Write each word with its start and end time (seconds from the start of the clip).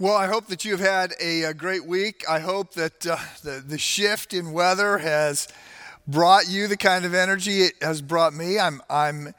Well, 0.00 0.16
I 0.16 0.26
hope 0.26 0.48
that 0.48 0.64
you've 0.64 0.80
had 0.80 1.14
a, 1.20 1.44
a 1.44 1.54
great 1.54 1.86
week. 1.86 2.24
I 2.28 2.40
hope 2.40 2.74
that 2.74 3.06
uh, 3.06 3.16
the, 3.44 3.62
the 3.64 3.78
shift 3.78 4.34
in 4.34 4.50
weather 4.50 4.98
has 4.98 5.46
brought 6.08 6.48
you 6.48 6.66
the 6.66 6.76
kind 6.76 7.04
of 7.04 7.14
energy 7.14 7.60
it 7.60 7.74
has 7.80 8.02
brought 8.02 8.34
me. 8.34 8.58
I'm, 8.58 8.82
I'm 8.90 9.34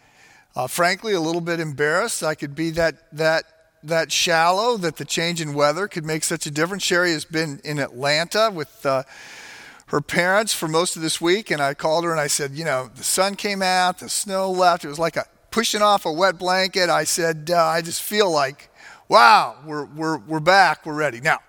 uh, 0.56 0.68
frankly 0.68 1.12
a 1.12 1.20
little 1.20 1.42
bit 1.42 1.60
embarrassed. 1.60 2.24
I 2.24 2.36
could 2.36 2.56
be 2.56 2.70
that, 2.72 2.96
that, 3.18 3.44
that 3.84 4.14
shallow 4.14 4.78
that 4.78 4.96
the 4.96 5.04
change 5.04 5.42
in 5.42 5.56
weather 5.56 5.90
could 5.90 6.06
make 6.06 6.24
such 6.24 6.46
a 6.46 6.52
difference. 6.52 6.84
Sherry 6.84 7.12
has 7.12 7.26
been 7.26 7.60
in 7.66 7.78
Atlanta 7.78 8.50
with 8.50 8.86
uh, 8.86 9.04
her 9.88 10.00
parents 10.00 10.54
for 10.54 10.70
most 10.70 10.96
of 10.96 11.02
this 11.02 11.20
week, 11.20 11.52
and 11.52 11.62
I 11.62 11.74
called 11.74 12.06
her 12.06 12.12
and 12.12 12.20
I 12.22 12.28
said, 12.28 12.52
You 12.52 12.64
know, 12.64 12.90
the 12.96 13.04
sun 13.04 13.36
came 13.36 13.62
out, 13.62 14.00
the 14.00 14.08
snow 14.08 14.50
left. 14.52 14.86
It 14.86 14.88
was 14.88 15.00
like 15.00 15.18
a 15.18 15.26
pushing 15.52 15.82
off 15.82 16.06
a 16.06 16.12
wet 16.14 16.40
blanket. 16.40 16.90
I 16.90 17.04
said, 17.04 17.52
uh, 17.54 17.62
I 17.62 17.82
just 17.82 18.02
feel 18.02 18.32
like 18.32 18.70
wow, 19.08 19.56
we're, 19.66 19.86
we're, 19.86 20.18
we're 20.18 20.40
back, 20.40 20.86
we're 20.86 20.96
ready. 20.96 21.22
Now, 21.22 21.40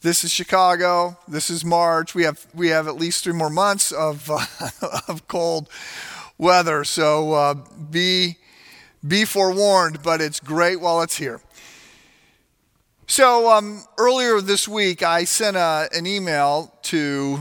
this 0.00 0.24
is 0.24 0.32
Chicago. 0.32 1.16
This 1.28 1.50
is 1.50 1.64
March. 1.64 2.14
We 2.14 2.24
have, 2.24 2.46
we 2.54 2.68
have 2.68 2.88
at 2.88 2.96
least 2.96 3.24
three 3.24 3.32
more 3.32 3.50
months 3.50 3.92
of, 3.92 4.28
uh, 4.30 4.44
of 5.08 5.28
cold 5.28 5.68
weather. 6.38 6.84
So 6.84 7.32
uh, 7.34 7.54
be, 7.90 8.38
be 9.06 9.24
forewarned, 9.24 10.02
but 10.02 10.20
it's 10.20 10.40
great 10.40 10.80
while 10.80 11.02
it's 11.02 11.16
here. 11.16 11.40
So 13.06 13.50
um, 13.50 13.84
earlier 13.98 14.40
this 14.40 14.66
week, 14.66 15.02
I 15.02 15.24
sent 15.24 15.56
a, 15.56 15.88
an 15.92 16.06
email 16.06 16.74
to 16.82 17.40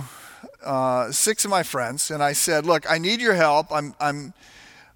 uh, 0.63 1.11
six 1.11 1.45
of 1.45 1.51
my 1.51 1.63
friends, 1.63 2.11
and 2.11 2.21
I 2.21 2.33
said, 2.33 2.65
Look, 2.65 2.89
I 2.89 2.97
need 2.97 3.21
your 3.21 3.35
help. 3.35 3.71
I'm, 3.71 3.95
I'm 3.99 4.33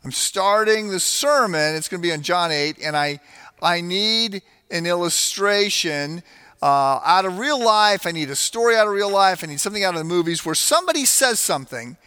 I'm 0.06 0.12
starting 0.12 0.90
the 0.90 1.00
sermon. 1.00 1.76
It's 1.76 1.90
going 1.90 2.00
to 2.00 2.08
be 2.08 2.14
on 2.14 2.22
John 2.22 2.52
8, 2.52 2.78
and 2.80 2.96
I, 2.96 3.20
I 3.60 3.82
need 3.82 4.44
an 4.70 4.86
illustration 4.86 6.22
uh, 6.62 7.00
out 7.04 7.26
of 7.26 7.40
real 7.40 7.60
life. 7.60 8.06
I 8.06 8.12
need 8.12 8.30
a 8.30 8.36
story 8.36 8.76
out 8.76 8.86
of 8.86 8.94
real 8.94 9.10
life. 9.10 9.44
I 9.44 9.48
need 9.48 9.60
something 9.60 9.84
out 9.84 9.96
of 9.96 9.98
the 9.98 10.06
movies 10.06 10.46
where 10.46 10.54
somebody 10.54 11.06
says 11.06 11.40
something 11.40 11.98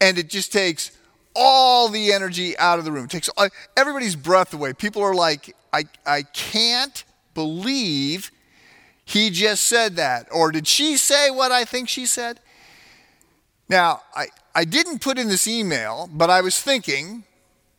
and 0.00 0.18
it 0.18 0.30
just 0.30 0.52
takes 0.52 0.90
all 1.36 1.88
the 1.88 2.12
energy 2.12 2.58
out 2.58 2.80
of 2.80 2.84
the 2.84 2.90
room. 2.90 3.04
It 3.04 3.10
takes 3.10 3.30
everybody's 3.76 4.16
breath 4.16 4.52
away. 4.52 4.72
People 4.72 5.02
are 5.02 5.14
like, 5.14 5.54
I, 5.72 5.84
I 6.04 6.22
can't 6.22 7.04
believe 7.34 8.32
he 9.04 9.30
just 9.30 9.66
said 9.66 9.94
that. 9.94 10.26
Or 10.32 10.50
did 10.50 10.66
she 10.66 10.96
say 10.96 11.30
what 11.30 11.52
I 11.52 11.64
think 11.64 11.88
she 11.88 12.04
said? 12.04 12.40
Now, 13.68 14.02
I, 14.14 14.26
I 14.56 14.64
didn't 14.64 15.00
put 15.00 15.20
in 15.20 15.28
this 15.28 15.46
email, 15.46 16.10
but 16.12 16.30
I 16.30 16.40
was 16.40 16.60
thinking 16.60 17.22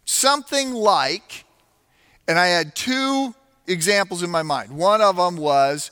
something 0.05 0.73
like, 0.73 1.43
and 2.27 2.39
I 2.39 2.47
had 2.47 2.75
two 2.75 3.35
examples 3.67 4.23
in 4.23 4.29
my 4.29 4.43
mind. 4.43 4.71
One 4.71 5.01
of 5.01 5.17
them 5.17 5.37
was 5.37 5.91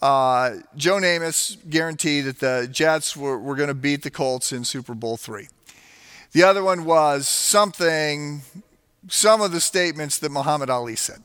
uh, 0.00 0.56
Joe 0.76 0.96
Namath 0.96 1.68
guaranteed 1.68 2.26
that 2.26 2.38
the 2.38 2.68
Jets 2.70 3.16
were, 3.16 3.38
were 3.38 3.56
going 3.56 3.68
to 3.68 3.74
beat 3.74 4.02
the 4.02 4.10
Colts 4.10 4.52
in 4.52 4.64
Super 4.64 4.94
Bowl 4.94 5.16
three. 5.16 5.48
The 6.32 6.42
other 6.42 6.62
one 6.62 6.84
was 6.84 7.26
something, 7.26 8.42
some 9.08 9.40
of 9.40 9.50
the 9.50 9.60
statements 9.60 10.18
that 10.18 10.30
Muhammad 10.30 10.70
Ali 10.70 10.94
said. 10.94 11.22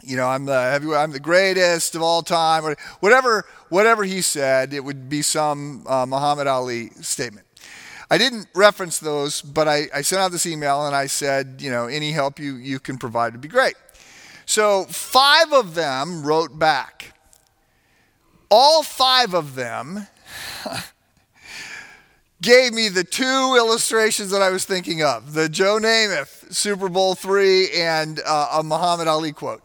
You 0.00 0.16
know, 0.16 0.28
I'm 0.28 0.44
the 0.44 0.94
I'm 0.96 1.10
the 1.10 1.18
greatest 1.18 1.96
of 1.96 2.02
all 2.02 2.22
time. 2.22 2.64
or 2.64 2.76
Whatever, 3.00 3.44
whatever 3.68 4.04
he 4.04 4.22
said, 4.22 4.72
it 4.72 4.84
would 4.84 5.08
be 5.08 5.22
some 5.22 5.84
uh, 5.88 6.06
Muhammad 6.06 6.46
Ali 6.46 6.90
statement. 7.00 7.47
I 8.10 8.16
didn't 8.16 8.48
reference 8.54 8.98
those, 8.98 9.42
but 9.42 9.68
I, 9.68 9.86
I 9.94 10.00
sent 10.02 10.20
out 10.20 10.32
this 10.32 10.46
email 10.46 10.86
and 10.86 10.96
I 10.96 11.06
said, 11.06 11.56
you 11.60 11.70
know, 11.70 11.86
any 11.86 12.12
help 12.12 12.38
you, 12.38 12.56
you 12.56 12.78
can 12.78 12.96
provide 12.96 13.32
would 13.32 13.42
be 13.42 13.48
great. 13.48 13.74
So 14.46 14.84
five 14.86 15.52
of 15.52 15.74
them 15.74 16.22
wrote 16.22 16.58
back. 16.58 17.14
All 18.50 18.82
five 18.82 19.34
of 19.34 19.54
them 19.54 20.06
gave 22.40 22.72
me 22.72 22.88
the 22.88 23.04
two 23.04 23.54
illustrations 23.58 24.30
that 24.30 24.40
I 24.40 24.48
was 24.48 24.64
thinking 24.64 25.02
of 25.02 25.34
the 25.34 25.50
Joe 25.50 25.78
Namath 25.78 26.50
Super 26.54 26.88
Bowl 26.88 27.14
three 27.14 27.70
and 27.72 28.20
uh, 28.24 28.48
a 28.54 28.62
Muhammad 28.62 29.06
Ali 29.06 29.32
quote. 29.32 29.62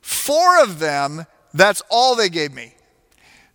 Four 0.00 0.62
of 0.62 0.78
them, 0.78 1.26
that's 1.52 1.82
all 1.90 2.16
they 2.16 2.30
gave 2.30 2.54
me. 2.54 2.72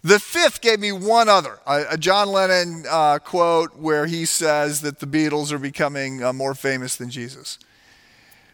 The 0.06 0.20
fifth 0.20 0.62
gave 0.62 0.80
me 0.80 0.92
one 0.92 1.30
other, 1.30 1.58
a, 1.66 1.98
John 1.98 2.28
Lennon 2.28 2.86
uh, 2.88 3.18
quote 3.18 3.76
where 3.76 4.06
he 4.06 4.26
says 4.26 4.82
that 4.82 5.00
the 5.00 5.08
Beatles 5.08 5.52
are 5.52 5.58
becoming 5.58 6.24
uh, 6.24 6.32
more 6.32 6.54
famous 6.54 6.96
than 6.96 7.10
Jesus. 7.10 7.58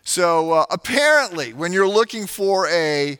So 0.06 0.53
uh, 0.53 0.66
apparently, 0.72 1.51
when 1.51 1.73
you're 1.73 1.90
looking 1.90 2.25
for 2.25 2.69
a, 2.69 3.19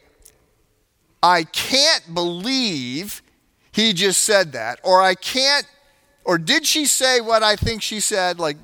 I 1.22 1.44
can't 1.44 2.14
believe 2.14 3.22
he 3.74 3.92
just 3.92 4.24
said 4.24 4.54
that, 4.54 4.80
or 4.82 5.02
I 5.02 5.16
can't, 5.16 5.68
or 6.24 6.38
did 6.38 6.66
she 6.66 6.86
say 6.86 7.20
what 7.20 7.44
I 7.44 7.58
think 7.58 7.82
she 7.82 8.00
said? 8.00 8.40
Like 8.40 8.56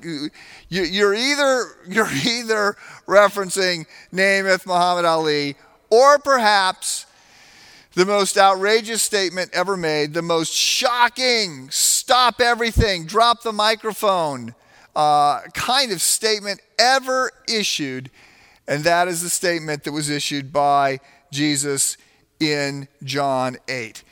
you're 0.70 1.14
either 1.14 1.64
you're 1.86 2.08
either 2.24 2.74
referencing 3.06 3.84
Namath 4.14 4.64
Muhammad 4.64 5.04
Ali, 5.04 5.56
or 5.90 6.18
perhaps 6.18 7.04
the 7.98 8.06
most 8.06 8.38
outrageous 8.38 9.02
statement 9.02 9.50
ever 9.52 9.76
made, 9.76 10.14
the 10.14 10.22
most 10.22 10.52
shocking, 10.52 11.68
stop 11.68 12.40
everything, 12.40 13.04
drop 13.06 13.42
the 13.42 13.52
microphone 13.52 14.54
uh, 14.94 15.40
kind 15.52 15.90
of 15.90 16.00
statement 16.00 16.60
ever 16.78 17.32
issued. 17.48 18.08
And 18.68 18.84
that 18.84 19.08
is 19.08 19.20
the 19.20 19.28
statement 19.28 19.82
that 19.82 19.90
was 19.90 20.10
issued 20.10 20.52
by 20.52 21.00
Jesus 21.32 21.96
in 22.38 22.86
John 23.02 23.56
8. 23.66 24.04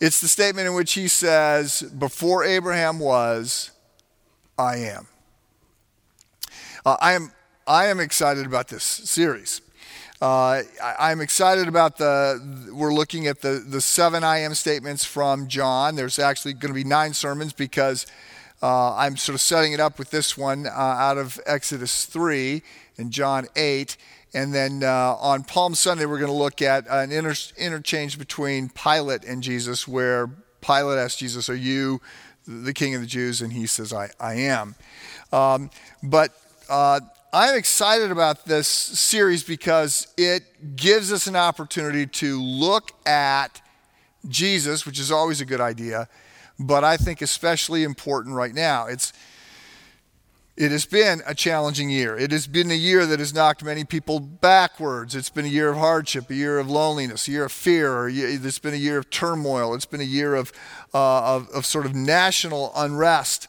It's 0.00 0.20
the 0.20 0.28
statement 0.28 0.68
in 0.68 0.74
which 0.74 0.92
he 0.92 1.08
says, 1.08 1.80
Before 1.80 2.44
Abraham 2.44 2.98
was, 2.98 3.70
I 4.58 4.76
am. 4.76 5.06
Uh, 6.84 6.98
I 7.00 7.14
am. 7.14 7.32
I 7.66 7.86
am 7.86 8.00
excited 8.00 8.44
about 8.44 8.68
this 8.68 8.84
series. 8.84 9.62
Uh, 10.20 10.62
I, 10.82 11.12
am 11.12 11.20
excited 11.20 11.68
about 11.68 11.96
the, 11.96 12.72
we're 12.72 12.92
looking 12.92 13.28
at 13.28 13.40
the, 13.40 13.64
the 13.64 13.80
seven 13.80 14.24
I 14.24 14.38
am 14.38 14.54
statements 14.54 15.04
from 15.04 15.46
John. 15.46 15.94
There's 15.94 16.18
actually 16.18 16.54
going 16.54 16.70
to 16.70 16.74
be 16.74 16.82
nine 16.82 17.14
sermons 17.14 17.52
because 17.52 18.04
uh, 18.60 18.96
I'm 18.96 19.16
sort 19.16 19.34
of 19.34 19.40
setting 19.40 19.74
it 19.74 19.78
up 19.78 19.96
with 19.96 20.10
this 20.10 20.36
one 20.36 20.66
uh, 20.66 20.70
out 20.70 21.18
of 21.18 21.38
Exodus 21.46 22.04
3 22.06 22.62
and 22.96 23.12
John 23.12 23.46
8. 23.54 23.96
And 24.34 24.52
then 24.52 24.82
uh, 24.82 25.14
on 25.20 25.44
Palm 25.44 25.76
Sunday, 25.76 26.04
we're 26.04 26.18
going 26.18 26.32
to 26.32 26.36
look 26.36 26.62
at 26.62 26.84
an 26.90 27.12
inter- 27.12 27.34
interchange 27.56 28.18
between 28.18 28.70
Pilate 28.70 29.24
and 29.24 29.40
Jesus, 29.40 29.86
where 29.86 30.28
Pilate 30.60 30.98
asks 30.98 31.20
Jesus, 31.20 31.48
Are 31.48 31.54
you 31.54 32.00
the 32.44 32.74
king 32.74 32.96
of 32.96 33.02
the 33.02 33.06
Jews? 33.06 33.40
And 33.40 33.52
he 33.52 33.66
says, 33.66 33.92
I, 33.92 34.10
I 34.18 34.34
am. 34.34 34.74
Um, 35.32 35.70
but 36.02 36.32
uh, 36.68 36.98
I'm 37.30 37.56
excited 37.56 38.10
about 38.10 38.46
this 38.46 38.66
series 38.66 39.42
because 39.42 40.08
it 40.16 40.76
gives 40.76 41.12
us 41.12 41.26
an 41.26 41.36
opportunity 41.36 42.06
to 42.06 42.40
look 42.40 42.92
at 43.06 43.60
Jesus, 44.26 44.86
which 44.86 44.98
is 44.98 45.12
always 45.12 45.42
a 45.42 45.44
good 45.44 45.60
idea, 45.60 46.08
but 46.58 46.84
I 46.84 46.96
think 46.96 47.20
especially 47.20 47.84
important 47.84 48.34
right 48.34 48.54
now. 48.54 48.86
It's 48.86 49.12
it 50.56 50.72
has 50.72 50.86
been 50.86 51.20
a 51.26 51.34
challenging 51.34 51.88
year. 51.88 52.16
It 52.16 52.32
has 52.32 52.46
been 52.46 52.70
a 52.70 52.74
year 52.74 53.06
that 53.06 53.20
has 53.20 53.32
knocked 53.32 53.62
many 53.62 53.84
people 53.84 54.18
backwards. 54.18 55.14
It's 55.14 55.30
been 55.30 55.44
a 55.44 55.48
year 55.48 55.68
of 55.68 55.76
hardship, 55.76 56.30
a 56.30 56.34
year 56.34 56.58
of 56.58 56.68
loneliness, 56.68 57.28
a 57.28 57.30
year 57.30 57.44
of 57.44 57.52
fear. 57.52 58.08
It's 58.08 58.58
been 58.58 58.74
a 58.74 58.78
year 58.78 58.98
of 58.98 59.08
turmoil. 59.08 59.74
It's 59.74 59.86
been 59.86 60.00
a 60.00 60.04
year 60.04 60.34
of, 60.34 60.50
uh, 60.92 61.36
of, 61.36 61.48
of 61.50 61.64
sort 61.64 61.86
of 61.86 61.94
national 61.94 62.72
unrest. 62.74 63.46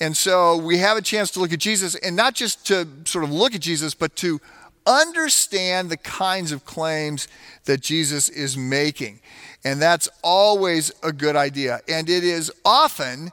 And 0.00 0.16
so 0.16 0.56
we 0.56 0.78
have 0.78 0.96
a 0.96 1.02
chance 1.02 1.30
to 1.32 1.40
look 1.40 1.52
at 1.52 1.58
Jesus 1.58 1.94
and 1.96 2.14
not 2.14 2.34
just 2.34 2.66
to 2.68 2.86
sort 3.04 3.24
of 3.24 3.32
look 3.32 3.54
at 3.54 3.60
Jesus, 3.60 3.94
but 3.94 4.14
to 4.16 4.40
understand 4.86 5.90
the 5.90 5.96
kinds 5.96 6.52
of 6.52 6.64
claims 6.64 7.28
that 7.64 7.80
Jesus 7.80 8.28
is 8.28 8.56
making. 8.56 9.20
And 9.64 9.82
that's 9.82 10.08
always 10.22 10.92
a 11.02 11.12
good 11.12 11.36
idea. 11.36 11.80
And 11.88 12.08
it 12.08 12.24
is 12.24 12.50
often 12.64 13.32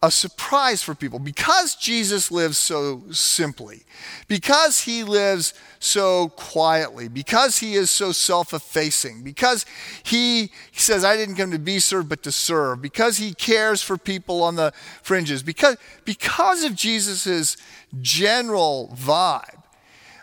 a 0.00 0.10
surprise 0.12 0.80
for 0.80 0.94
people 0.94 1.18
because 1.18 1.74
Jesus 1.74 2.30
lives 2.30 2.56
so 2.56 3.02
simply, 3.10 3.82
because 4.28 4.82
he 4.82 5.02
lives 5.02 5.54
so 5.80 6.28
quietly, 6.28 7.08
because 7.08 7.58
he 7.58 7.74
is 7.74 7.90
so 7.90 8.12
self 8.12 8.54
effacing, 8.54 9.22
because 9.22 9.66
he, 10.04 10.50
says, 10.72 11.04
I 11.04 11.16
didn't 11.16 11.34
come 11.34 11.50
to 11.50 11.58
be 11.58 11.80
served 11.80 12.08
but 12.08 12.22
to 12.22 12.32
serve, 12.32 12.80
because 12.80 13.18
he 13.18 13.34
cares 13.34 13.82
for 13.82 13.98
people 13.98 14.42
on 14.44 14.54
the 14.54 14.72
fringes, 15.02 15.42
because, 15.42 15.76
because 16.04 16.62
of 16.62 16.76
Jesus' 16.76 17.56
general 18.00 18.94
vibe, 18.96 19.62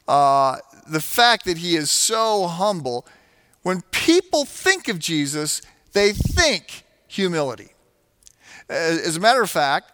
uh, 0.08 0.58
the 0.88 1.02
fact 1.02 1.44
that 1.46 1.58
he 1.58 1.76
is 1.76 1.92
so 1.92 2.48
humble, 2.48 3.06
when 3.64 3.82
people 3.92 4.46
think 4.46 4.88
of 4.88 5.00
Jesus, 5.00 5.62
they 5.92 6.14
think 6.14 6.84
humility. 7.08 7.75
As 8.70 9.16
a 9.16 9.20
matter 9.20 9.42
of 9.42 9.50
fact, 9.50 9.92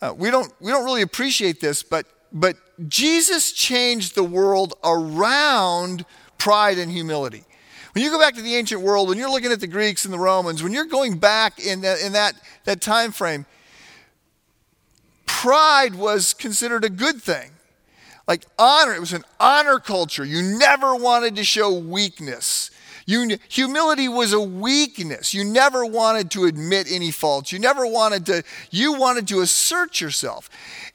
uh, 0.00 0.14
we, 0.16 0.30
don't, 0.30 0.52
we 0.60 0.70
don't 0.70 0.84
really 0.84 1.02
appreciate 1.02 1.60
this, 1.60 1.82
but, 1.82 2.06
but 2.32 2.56
Jesus 2.88 3.52
changed 3.52 4.14
the 4.14 4.24
world 4.24 4.74
around 4.84 6.04
pride 6.38 6.78
and 6.78 6.90
humility. 6.90 7.44
When 7.92 8.02
you 8.02 8.10
go 8.10 8.18
back 8.18 8.34
to 8.34 8.42
the 8.42 8.56
ancient 8.56 8.80
world, 8.80 9.08
when 9.08 9.18
you're 9.18 9.30
looking 9.30 9.52
at 9.52 9.60
the 9.60 9.66
Greeks 9.66 10.04
and 10.04 10.14
the 10.14 10.18
Romans, 10.18 10.62
when 10.62 10.72
you're 10.72 10.86
going 10.86 11.18
back 11.18 11.58
in 11.58 11.84
in 11.84 12.12
that, 12.12 12.34
that 12.64 12.80
time 12.80 13.12
frame, 13.12 13.44
pride 15.26 15.94
was 15.94 16.32
considered 16.32 16.84
a 16.84 16.90
good 16.90 17.22
thing. 17.22 17.50
Like 18.26 18.46
honor, 18.58 18.94
it 18.94 19.00
was 19.00 19.12
an 19.12 19.24
honor 19.38 19.78
culture. 19.78 20.24
You 20.24 20.42
never 20.58 20.96
wanted 20.96 21.36
to 21.36 21.44
show 21.44 21.72
weakness. 21.72 22.70
You, 23.06 23.38
humility 23.48 24.08
was 24.08 24.32
a 24.32 24.40
weakness. 24.40 25.34
You 25.34 25.44
never 25.44 25.84
wanted 25.84 26.30
to 26.32 26.44
admit 26.44 26.86
any 26.90 27.10
faults. 27.10 27.52
You 27.52 27.58
never 27.58 27.86
wanted 27.86 28.26
to, 28.26 28.42
you 28.70 28.94
wanted 28.94 29.28
to 29.28 29.40
assert 29.40 30.00
yourself. 30.00 30.48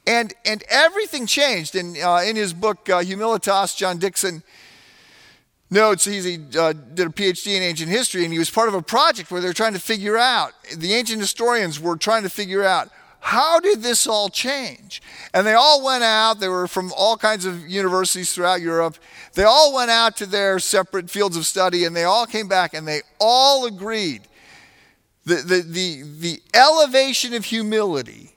And, 0.06 0.34
and 0.46 0.64
everything 0.70 1.26
changed. 1.26 1.76
And 1.76 1.98
uh, 1.98 2.22
in 2.26 2.36
his 2.36 2.54
book, 2.54 2.90
uh, 2.90 3.02
Humilitas, 3.02 3.76
John 3.76 3.98
Dickson 3.98 4.44
notes 5.70 6.06
he 6.06 6.38
uh, 6.58 6.74
did 6.74 7.08
a 7.08 7.10
PhD 7.10 7.56
in 7.56 7.64
ancient 7.64 7.90
history, 7.90 8.24
and 8.24 8.32
he 8.32 8.40
was 8.40 8.50
part 8.50 8.70
of 8.70 8.74
a 8.74 8.82
project 8.82 9.32
where 9.32 9.42
they 9.42 9.48
were 9.48 9.54
trying 9.54 9.74
to 9.74 9.80
figure 9.80 10.18
out, 10.18 10.54
the 10.76 10.94
ancient 10.94 11.20
historians 11.20 11.80
were 11.80 11.98
trying 11.98 12.24
to 12.24 12.30
figure 12.30 12.64
out 12.64 12.90
how 13.28 13.60
did 13.60 13.82
this 13.82 14.08
all 14.08 14.30
change? 14.30 15.02
And 15.34 15.46
they 15.46 15.54
all 15.54 15.84
went 15.84 16.02
out. 16.02 16.40
They 16.40 16.48
were 16.48 16.66
from 16.66 16.94
all 16.96 17.18
kinds 17.18 17.44
of 17.44 17.68
universities 17.68 18.32
throughout 18.34 18.62
Europe. 18.62 18.96
They 19.34 19.44
all 19.44 19.76
went 19.76 19.92
out 19.92 20.16
to 20.18 20.26
their 20.26 20.60
separate 20.60 21.10
fields 21.10 21.36
of 21.36 21.46
study 21.46 21.84
and 21.84 21.94
they 21.94 22.06
all 22.06 22.26
came 22.26 22.48
back 22.48 22.74
and 22.74 22.88
they 22.88 23.02
all 23.20 23.66
agreed 23.66 24.22
the, 25.26 25.36
the, 25.36 25.62
the, 25.62 26.04
the 26.20 26.42
elevation 26.54 27.34
of 27.34 27.44
humility, 27.44 28.32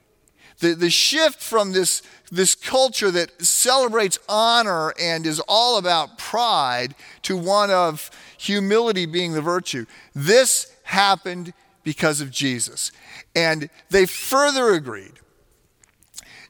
the, 0.59 0.75
the 0.75 0.91
shift 0.91 1.41
from 1.41 1.71
this, 1.71 2.03
this 2.33 2.57
culture 2.57 3.13
that 3.13 3.47
celebrates 3.47 4.19
honor 4.29 4.93
and 5.01 5.25
is 5.25 5.41
all 5.47 5.79
about 5.79 6.19
pride 6.19 6.97
to 7.23 7.37
one 7.37 7.71
of 7.71 8.11
humility 8.37 9.07
being 9.07 9.35
the 9.35 9.41
virtue. 9.41 9.87
This 10.17 10.75
happened 10.83 11.53
because 11.83 12.21
of 12.21 12.31
Jesus. 12.31 12.93
And 13.35 13.69
they 13.91 14.07
further 14.07 14.75
agreed. 14.75 15.13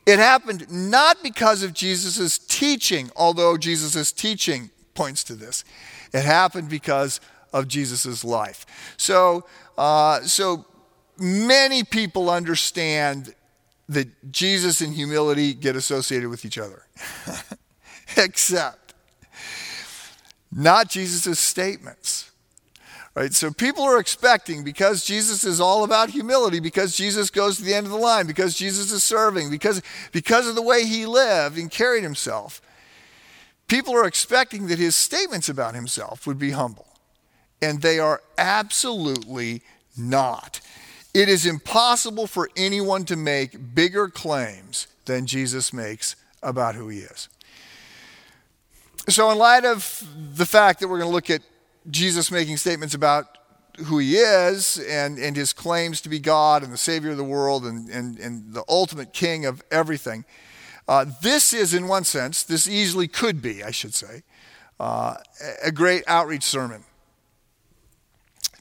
It 0.06 0.18
happened 0.18 0.66
not 0.70 1.22
because 1.22 1.62
of 1.62 1.72
Jesus' 1.72 2.38
teaching, 2.38 3.10
although 3.14 3.56
Jesus' 3.56 4.12
teaching 4.12 4.70
points 4.94 5.22
to 5.24 5.34
this. 5.34 5.64
It 6.12 6.24
happened 6.24 6.68
because 6.68 7.20
of 7.52 7.68
Jesus' 7.68 8.24
life. 8.24 8.94
So, 8.96 9.46
uh, 9.76 10.22
so 10.22 10.64
many 11.18 11.84
people 11.84 12.30
understand 12.30 13.34
that 13.88 14.32
Jesus 14.32 14.80
and 14.80 14.94
humility 14.94 15.52
get 15.52 15.76
associated 15.76 16.28
with 16.28 16.44
each 16.44 16.58
other, 16.58 16.86
except 18.16 18.94
not 20.52 20.88
Jesus' 20.88 21.38
statements. 21.38 22.29
Right? 23.14 23.34
So 23.34 23.50
people 23.50 23.82
are 23.82 23.98
expecting 23.98 24.62
because 24.62 25.04
Jesus 25.04 25.42
is 25.42 25.60
all 25.60 25.82
about 25.82 26.10
humility, 26.10 26.60
because 26.60 26.96
Jesus 26.96 27.28
goes 27.28 27.56
to 27.56 27.64
the 27.64 27.74
end 27.74 27.86
of 27.86 27.92
the 27.92 27.98
line, 27.98 28.26
because 28.26 28.54
Jesus 28.54 28.92
is 28.92 29.02
serving, 29.02 29.50
because, 29.50 29.82
because 30.12 30.46
of 30.46 30.54
the 30.54 30.62
way 30.62 30.84
he 30.84 31.06
lived 31.06 31.58
and 31.58 31.70
carried 31.70 32.04
himself, 32.04 32.62
people 33.66 33.94
are 33.94 34.06
expecting 34.06 34.68
that 34.68 34.78
his 34.78 34.94
statements 34.94 35.48
about 35.48 35.74
himself 35.74 36.26
would 36.26 36.38
be 36.38 36.50
humble. 36.50 36.86
And 37.60 37.82
they 37.82 37.98
are 37.98 38.22
absolutely 38.38 39.62
not. 39.96 40.60
It 41.12 41.28
is 41.28 41.44
impossible 41.44 42.28
for 42.28 42.48
anyone 42.56 43.04
to 43.06 43.16
make 43.16 43.74
bigger 43.74 44.08
claims 44.08 44.86
than 45.06 45.26
Jesus 45.26 45.72
makes 45.72 46.14
about 46.42 46.76
who 46.76 46.88
he 46.88 47.00
is. 47.00 47.28
So, 49.08 49.30
in 49.30 49.38
light 49.38 49.64
of 49.64 50.06
the 50.36 50.46
fact 50.46 50.80
that 50.80 50.88
we're 50.88 50.98
going 50.98 51.10
to 51.10 51.14
look 51.14 51.30
at 51.30 51.42
Jesus 51.88 52.30
making 52.30 52.56
statements 52.56 52.94
about 52.94 53.38
who 53.86 53.98
he 53.98 54.16
is 54.16 54.78
and, 54.78 55.18
and 55.18 55.36
his 55.36 55.52
claims 55.52 56.00
to 56.02 56.08
be 56.08 56.18
God 56.18 56.62
and 56.62 56.72
the 56.72 56.78
Savior 56.78 57.10
of 57.10 57.16
the 57.16 57.24
world 57.24 57.64
and, 57.64 57.88
and, 57.88 58.18
and 58.18 58.52
the 58.52 58.64
ultimate 58.68 59.12
king 59.12 59.46
of 59.46 59.62
everything. 59.70 60.24
Uh, 60.86 61.06
this 61.22 61.52
is, 61.52 61.72
in 61.72 61.86
one 61.86 62.04
sense, 62.04 62.42
this 62.42 62.68
easily 62.68 63.08
could 63.08 63.40
be, 63.40 63.62
I 63.62 63.70
should 63.70 63.94
say, 63.94 64.22
uh, 64.78 65.14
a 65.62 65.70
great 65.70 66.02
outreach 66.06 66.42
sermon. 66.42 66.84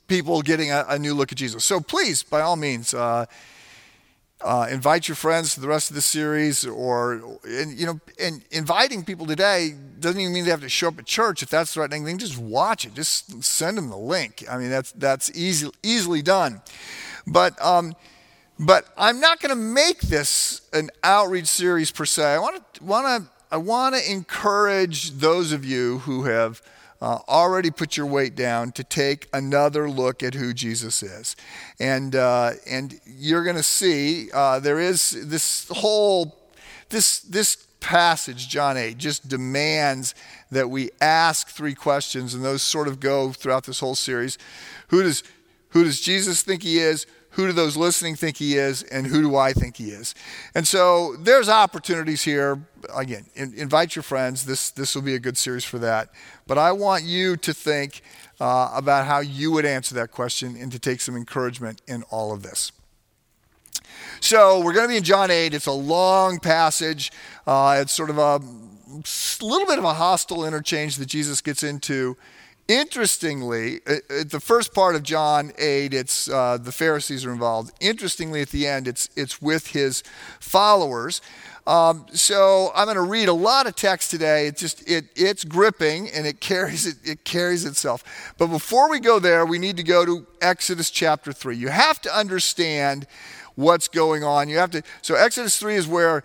People 0.08 0.42
getting 0.42 0.72
a, 0.72 0.86
a, 0.88 1.00
new 1.00 1.14
look 1.14 1.32
at 1.32 1.38
Jesus. 1.38 1.64
So 1.64 1.80
please, 1.80 2.24
by 2.24 2.42
all 2.42 2.56
means, 2.56 2.94
uh, 2.94 3.26
uh, 4.42 4.68
invite 4.70 5.08
your 5.08 5.16
friends 5.16 5.54
to 5.54 5.60
the 5.60 5.68
rest 5.68 5.90
of 5.90 5.96
the 5.96 6.02
series, 6.02 6.66
or 6.66 7.40
and, 7.44 7.78
you 7.78 7.86
know, 7.86 8.00
and 8.20 8.44
inviting 8.52 9.04
people 9.04 9.26
today 9.26 9.74
doesn't 10.00 10.20
even 10.20 10.34
mean 10.34 10.46
they 10.46 10.52
have 10.52 10.62
to 10.62 10.70
show 10.70 10.88
up 10.88 11.00
at 11.00 11.06
church. 11.06 11.44
If 11.44 11.50
that's 11.50 11.74
the 11.74 11.82
right 11.82 11.90
thing, 11.90 12.18
just 12.18 12.38
watch 12.38 12.86
it. 12.86 12.94
Just 12.94 13.44
send 13.44 13.78
them 13.78 13.90
the 13.90 13.98
link. 13.98 14.46
I 14.50 14.58
mean, 14.58 14.70
that's 14.70 14.94
that's 14.94 15.30
easy, 15.36 15.70
easily 15.84 16.22
done. 16.22 16.62
But 17.28 17.62
um, 17.64 17.96
but 18.58 18.86
I'm 18.98 19.20
not 19.20 19.42
going 19.42 19.50
to 19.50 19.62
make 19.62 20.02
this 20.02 20.62
an 20.74 20.90
outreach 21.04 21.48
series 21.48 21.92
per 21.92 22.06
se. 22.06 22.24
I 22.24 22.40
want 22.40 22.74
to 22.76 22.84
want 22.84 23.24
to 23.26 23.30
I 23.52 23.58
want 23.58 23.96
to 23.96 24.12
encourage 24.12 25.12
those 25.12 25.52
of 25.52 25.66
you 25.66 26.00
who 26.00 26.24
have 26.24 26.62
uh, 27.02 27.20
already 27.28 27.72
put 27.72 27.96
your 27.96 28.06
weight 28.06 28.36
down 28.36 28.72
to 28.74 28.84
take 28.84 29.28
another 29.34 29.90
look 29.90 30.22
at 30.22 30.34
who 30.34 30.54
Jesus 30.54 31.02
is. 31.02 31.36
And, 31.80 32.16
uh, 32.16 32.52
and 32.68 33.00
you're 33.06 33.44
going 33.44 33.56
to 33.56 33.64
see 33.64 34.30
uh, 34.34 34.60
there 34.60 34.80
is 34.80 35.12
this 35.28 35.68
whole, 35.70 36.38
this, 36.90 37.20
this 37.22 37.56
passage, 37.80 38.50
John 38.50 38.78
8, 38.78 38.98
just 38.98 39.30
demands 39.30 40.14
that 40.52 40.70
we 40.70 40.90
ask 41.00 41.48
three 41.48 41.76
questions, 41.76 42.34
and 42.34 42.44
those 42.44 42.62
sort 42.62 42.88
of 42.88 43.00
go 43.00 43.32
throughout 43.32 43.64
this 43.64 43.80
whole 43.80 43.96
series. 43.96 44.38
Who 44.90 45.04
does, 45.04 45.24
who 45.70 45.84
does 45.84 46.02
Jesus 46.02 46.42
think 46.42 46.64
he 46.64 46.80
is? 46.80 47.06
Who 47.32 47.48
do 47.48 47.54
those 47.54 47.78
listening 47.78 48.16
think 48.16 48.38
he 48.38 48.58
is? 48.58 48.84
And 48.84 49.06
who 49.08 49.22
do 49.22 49.36
I 49.36 49.54
think 49.54 49.78
he 49.78 49.92
is? 49.92 50.16
And 50.56 50.68
so 50.68 51.16
there's 51.18 51.48
opportunities 51.48 52.24
here. 52.24 52.60
Again, 52.96 53.26
in, 53.36 53.54
invite 53.54 53.96
your 53.96 54.04
friends. 54.04 54.46
This, 54.46 54.72
this 54.72 54.96
will 54.96 55.04
be 55.04 55.16
a 55.16 55.20
good 55.20 55.38
series 55.38 55.64
for 55.64 55.78
that. 55.80 56.10
But 56.48 56.58
I 56.58 56.72
want 56.72 57.04
you 57.04 57.38
to 57.38 57.54
think 57.54 58.02
uh, 58.40 58.72
about 58.74 59.06
how 59.06 59.20
you 59.20 59.52
would 59.52 59.66
answer 59.66 59.94
that 59.96 60.12
question 60.12 60.56
and 60.60 60.72
to 60.72 60.80
take 60.80 61.02
some 61.02 61.16
encouragement 61.16 61.82
in 61.88 62.04
all 62.04 62.34
of 62.34 62.42
this. 62.42 62.72
So 64.22 64.60
we're 64.60 64.74
going 64.74 64.86
to 64.86 64.90
be 64.90 64.98
in 64.98 65.04
John 65.04 65.32
8. 65.32 65.54
It's 65.54 65.68
a 65.68 65.72
long 65.72 66.40
passage. 66.40 67.12
Uh, 67.46 67.80
it's 67.82 67.94
sort 67.94 68.10
of 68.10 68.18
a 68.18 68.38
little 69.42 69.68
bit 69.68 69.78
of 69.78 69.86
a 69.86 69.94
hostile 69.94 70.46
interchange 70.46 70.98
that 70.98 71.08
Jesus 71.08 71.42
gets 71.42 71.64
into 71.64 72.18
Interestingly, 72.70 73.80
at 73.88 74.30
the 74.30 74.40
first 74.40 74.76
part 74.76 74.94
of 74.94 75.02
John 75.02 75.52
8, 75.58 75.92
it's 75.92 76.30
uh, 76.30 76.60
the 76.62 76.72
Pharisees 76.72 77.26
are 77.26 77.32
involved. 77.32 77.72
Interestingly, 77.80 78.44
at 78.44 78.50
the 78.50 78.68
end, 78.68 78.88
it's, 78.88 79.10
it's 79.16 79.42
with 79.42 79.70
his 79.70 80.04
followers. 80.40 81.20
Um, 81.66 82.06
so 82.14 82.72
I'm 82.76 82.86
going 82.86 82.94
to 82.94 83.02
read 83.02 83.28
a 83.28 83.34
lot 83.34 83.66
of 83.66 83.76
text 83.76 84.12
today. 84.12 84.46
It's 84.46 84.62
just 84.62 84.88
it, 84.88 85.06
it's 85.16 85.44
gripping 85.44 86.12
and 86.12 86.28
it 86.28 86.42
carries 86.42 86.86
it, 86.86 86.98
it 87.04 87.24
carries 87.24 87.66
itself. 87.66 88.04
But 88.38 88.48
before 88.48 88.88
we 88.88 89.00
go 89.00 89.18
there, 89.18 89.48
we 89.48 89.58
need 89.58 89.78
to 89.78 89.84
go 89.84 90.06
to 90.06 90.28
Exodus 90.40 90.92
chapter 90.92 91.34
three. 91.34 91.58
You 91.58 91.70
have 91.70 92.00
to 92.02 92.16
understand 92.16 93.08
what's 93.56 93.88
going 93.88 94.24
on. 94.24 94.48
You 94.48 94.60
have 94.60 94.72
to. 94.72 94.84
So 95.02 95.16
Exodus 95.16 95.58
three 95.58 95.76
is 95.76 95.88
where 95.88 96.24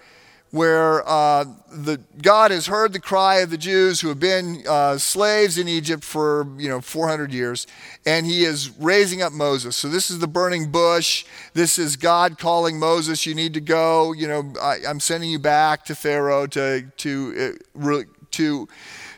where 0.54 1.02
uh, 1.08 1.44
the, 1.72 2.00
God 2.22 2.52
has 2.52 2.68
heard 2.68 2.92
the 2.92 3.00
cry 3.00 3.38
of 3.38 3.50
the 3.50 3.58
Jews 3.58 4.00
who 4.00 4.06
have 4.06 4.20
been 4.20 4.62
uh, 4.68 4.98
slaves 4.98 5.58
in 5.58 5.66
Egypt 5.66 6.04
for 6.04 6.46
you 6.56 6.68
know 6.68 6.80
400 6.80 7.32
years, 7.32 7.66
and 8.06 8.24
He 8.24 8.44
is 8.44 8.70
raising 8.78 9.20
up 9.20 9.32
Moses. 9.32 9.74
So 9.74 9.88
this 9.88 10.10
is 10.10 10.20
the 10.20 10.28
burning 10.28 10.70
bush. 10.70 11.24
This 11.54 11.76
is 11.76 11.96
God 11.96 12.38
calling 12.38 12.78
Moses. 12.78 13.26
You 13.26 13.34
need 13.34 13.52
to 13.54 13.60
go. 13.60 14.12
You 14.12 14.28
know, 14.28 14.52
I, 14.62 14.76
am 14.86 15.00
sending 15.00 15.28
you 15.28 15.40
back 15.40 15.84
to 15.86 15.96
Pharaoh 15.96 16.46
to 16.46 16.84
to 16.98 17.56
uh, 17.84 18.02
to 18.30 18.68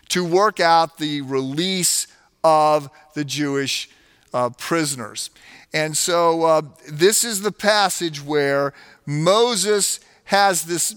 to 0.08 0.24
work 0.24 0.58
out 0.58 0.96
the 0.96 1.20
release 1.20 2.06
of 2.44 2.88
the 3.12 3.26
Jewish 3.26 3.90
uh, 4.32 4.48
prisoners. 4.56 5.28
And 5.74 5.94
so 5.94 6.44
uh, 6.44 6.62
this 6.90 7.24
is 7.24 7.42
the 7.42 7.52
passage 7.52 8.24
where 8.24 8.72
Moses 9.04 10.00
has 10.26 10.64
this 10.64 10.96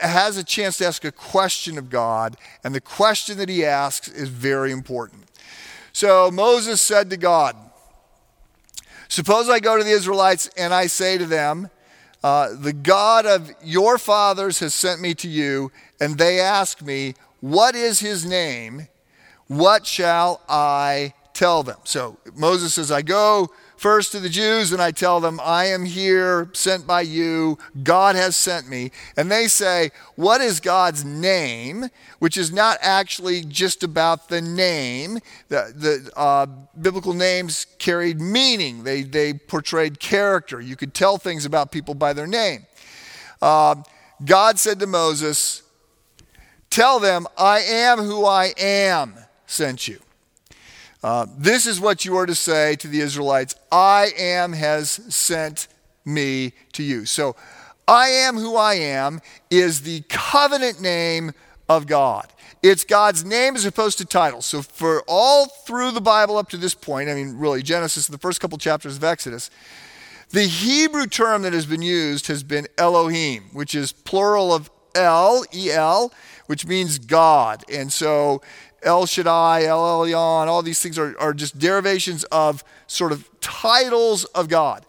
has 0.00 0.36
a 0.36 0.44
chance 0.44 0.78
to 0.78 0.86
ask 0.86 1.04
a 1.04 1.12
question 1.12 1.78
of 1.78 1.88
God, 1.88 2.36
and 2.64 2.74
the 2.74 2.80
question 2.80 3.38
that 3.38 3.48
he 3.48 3.64
asks 3.64 4.08
is 4.08 4.28
very 4.28 4.72
important. 4.72 5.24
So 5.92 6.30
Moses 6.30 6.82
said 6.82 7.08
to 7.10 7.16
God, 7.16 7.56
Suppose 9.08 9.48
I 9.48 9.60
go 9.60 9.78
to 9.78 9.84
the 9.84 9.90
Israelites 9.90 10.50
and 10.56 10.74
I 10.74 10.88
say 10.88 11.18
to 11.18 11.26
them, 11.26 11.70
uh, 12.24 12.48
The 12.58 12.72
God 12.72 13.26
of 13.26 13.52
your 13.62 13.96
fathers 13.96 14.58
has 14.58 14.74
sent 14.74 15.00
me 15.00 15.14
to 15.14 15.28
you, 15.28 15.70
and 16.00 16.18
they 16.18 16.40
ask 16.40 16.82
me, 16.82 17.14
What 17.40 17.76
is 17.76 18.00
his 18.00 18.26
name? 18.26 18.88
What 19.46 19.86
shall 19.86 20.40
I 20.48 21.14
tell 21.32 21.62
them? 21.62 21.78
So 21.84 22.18
Moses 22.34 22.74
says, 22.74 22.90
I 22.90 23.02
go 23.02 23.50
first 23.84 24.12
to 24.12 24.18
the 24.18 24.30
Jews 24.30 24.72
and 24.72 24.80
I 24.80 24.92
tell 24.92 25.20
them, 25.20 25.38
I 25.44 25.66
am 25.66 25.84
here, 25.84 26.48
sent 26.54 26.86
by 26.86 27.02
you. 27.02 27.58
God 27.82 28.16
has 28.16 28.34
sent 28.34 28.66
me. 28.66 28.90
And 29.14 29.30
they 29.30 29.46
say, 29.46 29.90
What 30.16 30.40
is 30.40 30.58
God's 30.58 31.04
name? 31.04 31.90
Which 32.18 32.38
is 32.38 32.50
not 32.50 32.78
actually 32.80 33.42
just 33.42 33.82
about 33.82 34.30
the 34.30 34.40
name. 34.40 35.18
The, 35.50 35.74
the 35.76 36.18
uh, 36.18 36.46
biblical 36.80 37.12
names 37.12 37.66
carried 37.78 38.22
meaning, 38.22 38.84
they, 38.84 39.02
they 39.02 39.34
portrayed 39.34 40.00
character. 40.00 40.62
You 40.62 40.76
could 40.76 40.94
tell 40.94 41.18
things 41.18 41.44
about 41.44 41.70
people 41.70 41.92
by 41.92 42.14
their 42.14 42.26
name. 42.26 42.64
Uh, 43.42 43.74
God 44.24 44.58
said 44.58 44.80
to 44.80 44.86
Moses, 44.86 45.62
Tell 46.70 46.98
them, 47.00 47.26
I 47.36 47.60
am 47.60 47.98
who 47.98 48.24
I 48.24 48.54
am 48.56 49.14
sent 49.44 49.88
you. 49.88 50.00
Uh, 51.04 51.26
this 51.36 51.66
is 51.66 51.78
what 51.78 52.06
you 52.06 52.16
are 52.16 52.24
to 52.24 52.34
say 52.34 52.74
to 52.76 52.88
the 52.88 53.00
Israelites 53.00 53.54
I 53.70 54.12
am 54.16 54.54
has 54.54 54.88
sent 55.14 55.68
me 56.02 56.54
to 56.72 56.82
you. 56.82 57.04
So, 57.04 57.36
I 57.86 58.08
am 58.08 58.36
who 58.36 58.56
I 58.56 58.76
am 58.76 59.20
is 59.50 59.82
the 59.82 60.00
covenant 60.08 60.80
name 60.80 61.32
of 61.68 61.86
God. 61.86 62.32
It's 62.62 62.84
God's 62.84 63.22
name 63.22 63.54
as 63.54 63.66
opposed 63.66 63.98
to 63.98 64.06
title. 64.06 64.40
So, 64.40 64.62
for 64.62 65.02
all 65.06 65.44
through 65.66 65.90
the 65.90 66.00
Bible 66.00 66.38
up 66.38 66.48
to 66.48 66.56
this 66.56 66.72
point, 66.72 67.10
I 67.10 67.14
mean, 67.14 67.36
really, 67.36 67.62
Genesis, 67.62 68.06
the 68.06 68.16
first 68.16 68.40
couple 68.40 68.56
chapters 68.56 68.96
of 68.96 69.04
Exodus, 69.04 69.50
the 70.30 70.44
Hebrew 70.44 71.06
term 71.06 71.42
that 71.42 71.52
has 71.52 71.66
been 71.66 71.82
used 71.82 72.28
has 72.28 72.42
been 72.42 72.66
Elohim, 72.78 73.50
which 73.52 73.74
is 73.74 73.92
plural 73.92 74.54
of 74.54 74.70
El, 74.94 75.44
E 75.52 75.70
L, 75.70 76.14
which 76.46 76.66
means 76.66 76.98
God. 76.98 77.62
And 77.70 77.92
so 77.92 78.40
El 78.84 79.06
Shaddai, 79.06 79.64
El 79.64 79.80
Elyon, 79.80 80.46
all 80.46 80.62
these 80.62 80.80
things 80.80 80.98
are, 80.98 81.18
are 81.18 81.34
just 81.34 81.58
derivations 81.58 82.24
of 82.24 82.62
sort 82.86 83.12
of 83.12 83.28
titles 83.40 84.24
of 84.26 84.48
God. 84.48 84.84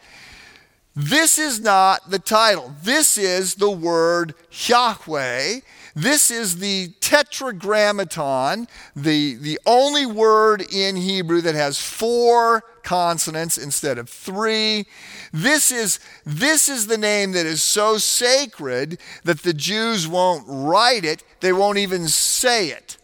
This 0.96 1.38
is 1.38 1.60
not 1.60 2.10
the 2.10 2.20
title. 2.20 2.74
This 2.84 3.18
is 3.18 3.56
the 3.56 3.70
word 3.70 4.34
Yahweh. 4.52 5.60
This 5.94 6.30
is 6.30 6.60
the 6.60 6.90
tetragrammaton, 7.00 8.68
the, 8.96 9.36
the 9.36 9.60
only 9.66 10.06
word 10.06 10.62
in 10.62 10.98
Hebrew 10.98 11.40
that 11.42 11.56
has 11.56 11.80
four 11.80 12.64
consonants 12.84 13.58
instead 13.58 13.98
of 13.98 14.10
three. 14.10 14.86
This 15.32 15.72
is, 15.72 16.00
this 16.26 16.68
is 16.68 16.88
the 16.88 16.98
name 16.98 17.32
that 17.32 17.46
is 17.46 17.64
so 17.64 17.98
sacred 17.98 19.00
that 19.24 19.44
the 19.44 19.54
Jews 19.54 20.06
won't 20.06 20.44
write 20.48 21.06
it, 21.06 21.24
they 21.40 21.54
won't 21.54 21.78
even 21.78 22.10
say 22.10 22.70
it. 22.70 22.98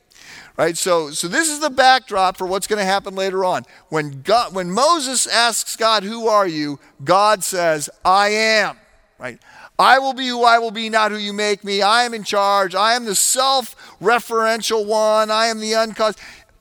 Right? 0.62 0.78
So, 0.78 1.10
so 1.10 1.28
this 1.28 1.50
is 1.50 1.60
the 1.60 1.72
backdrop 1.72 2.38
for 2.38 2.46
what's 2.46 2.68
going 2.68 2.78
to 2.78 2.86
happen 2.86 3.16
later 3.16 3.44
on. 3.44 3.64
When, 3.90 4.22
God, 4.22 4.54
when 4.54 4.70
Moses 4.70 5.26
asks 5.26 5.76
God, 5.76 6.04
Who 6.04 6.28
are 6.28 6.48
you? 6.48 6.78
God 7.04 7.44
says, 7.44 7.90
I 8.06 8.28
am. 8.28 8.78
Right? 9.18 9.40
I 9.80 9.98
will 9.98 10.14
be 10.14 10.28
who 10.28 10.44
I 10.44 10.60
will 10.60 10.70
be, 10.70 10.88
not 10.88 11.10
who 11.10 11.18
you 11.18 11.34
make 11.34 11.64
me. 11.64 11.82
I 11.82 12.04
am 12.04 12.14
in 12.14 12.24
charge. 12.24 12.76
I 12.76 12.94
am 12.94 13.06
the 13.06 13.16
self 13.16 13.76
referential 14.00 14.86
one. 14.86 15.32
I 15.32 15.48
am 15.48 15.62
the 15.62 15.74
uncaused. 15.74 16.20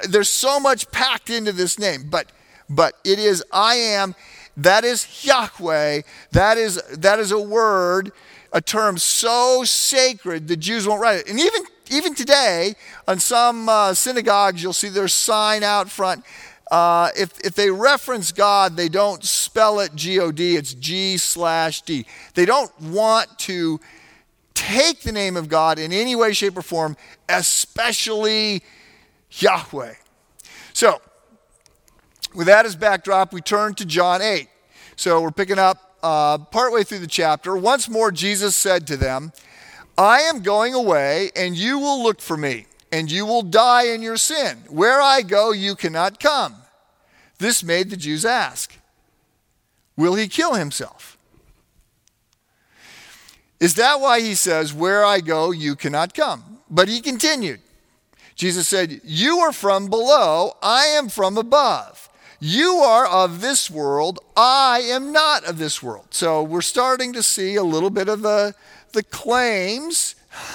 There's 0.09 0.31
so 0.31 0.59
much 0.59 0.91
packed 0.91 1.29
into 1.29 1.53
this 1.53 1.79
name, 1.79 2.09
but 2.09 2.33
but 2.71 2.95
it 3.05 3.19
is 3.19 3.45
I 3.53 3.75
am. 3.75 4.15
That 4.57 4.83
is 4.83 5.27
Yahweh. 5.27 6.01
That 6.33 6.57
is 6.57 6.81
that 6.91 7.19
is 7.19 7.33
a 7.33 7.39
word, 7.39 8.13
a 8.51 8.63
term 8.63 8.97
so 8.97 9.63
sacred 9.65 10.49
the 10.49 10.57
Jews 10.57 10.89
won't 10.89 11.03
write 11.03 11.19
it. 11.19 11.29
And 11.29 11.39
even 11.39 11.65
even 11.91 12.15
today, 12.15 12.75
on 13.09 13.19
some 13.19 13.69
uh, 13.69 13.95
synagogues, 13.95 14.63
you'll 14.63 14.73
see 14.73 14.89
their 14.89 15.09
sign 15.09 15.63
out 15.63 15.91
front. 15.91 16.25
Uh, 16.71 17.11
if, 17.17 17.39
if 17.41 17.55
they 17.55 17.69
reference 17.69 18.31
God, 18.31 18.77
they 18.77 18.89
don't 18.89 19.25
spell 19.25 19.81
it 19.81 19.95
G 19.97 20.21
O 20.21 20.31
D, 20.31 20.57
it's 20.57 20.73
G 20.73 21.17
slash 21.17 21.83
D. 21.83 22.07
They 22.35 22.47
don't 22.47 22.71
want 22.81 23.37
to 23.41 23.81
take 24.55 25.01
the 25.01 25.11
name 25.11 25.37
of 25.37 25.49
God 25.49 25.81
in 25.81 25.93
any 25.93 26.15
way, 26.15 26.33
shape, 26.33 26.57
or 26.57 26.63
form, 26.63 26.97
especially 27.29 28.63
Yahweh. 29.33 29.95
So, 30.73 31.01
with 32.37 32.47
that 32.47 32.67
as 32.67 32.77
backdrop, 32.77 33.33
we 33.33 33.41
turn 33.41 33.75
to 33.75 33.85
John 33.85 34.23
8. 34.23 34.49
So, 34.95 35.21
we're 35.21 35.33
picking 35.33 35.59
up 35.59 35.97
uh, 36.05 36.39
partway 36.39 36.85
through 36.85 37.01
the 37.01 37.09
chapter. 37.09 37.57
Once 37.57 37.89
more, 37.89 38.13
Jesus 38.13 38.55
said 38.55 38.87
to 38.87 38.97
them, 38.97 39.33
I 40.01 40.21
am 40.21 40.41
going 40.41 40.73
away, 40.73 41.31
and 41.37 41.55
you 41.55 41.79
will 41.79 42.03
look 42.03 42.23
for 42.23 42.35
me, 42.35 42.65
and 42.91 43.13
you 43.13 43.27
will 43.27 43.43
die 43.43 43.89
in 43.89 44.01
your 44.01 44.17
sin. 44.17 44.65
Where 44.71 44.99
I 44.99 45.21
go, 45.21 45.53
you 45.53 45.75
cannot 45.75 46.19
come. 46.19 46.55
This 47.37 47.63
made 47.63 47.91
the 47.91 47.99
Jews 47.99 48.25
ask, 48.25 48.79
Will 49.99 50.15
he 50.15 50.27
kill 50.27 50.55
himself? 50.55 51.19
Is 53.61 53.75
that 53.75 54.01
why 54.01 54.23
he 54.23 54.35
says, 54.35 54.73
Where 54.73 55.05
I 55.05 55.21
go, 55.21 55.51
you 55.51 55.77
cannot 55.77 56.15
come? 56.15 56.61
But 56.71 56.89
he 56.89 57.03
continued. 57.03 57.61
Jesus 58.35 58.67
said, 58.67 59.03
You 59.05 59.41
are 59.41 59.53
from 59.53 59.91
below, 59.91 60.55
I 60.63 60.87
am 60.87 61.11
from 61.11 61.37
above. 61.37 62.09
You 62.43 62.77
are 62.77 63.07
of 63.07 63.43
this 63.43 63.71
world, 63.71 64.19
I 64.35 64.81
am 64.85 65.13
not 65.13 65.45
of 65.45 65.59
this 65.59 65.83
world. 65.83 66.07
So 66.15 66.43
we're 66.43 66.63
starting 66.63 67.13
to 67.13 67.23
see 67.23 67.57
a 67.57 67.63
little 67.63 67.91
bit 67.91 68.09
of 68.09 68.23
the 68.23 68.55
the 68.93 69.03
claims. 69.03 70.15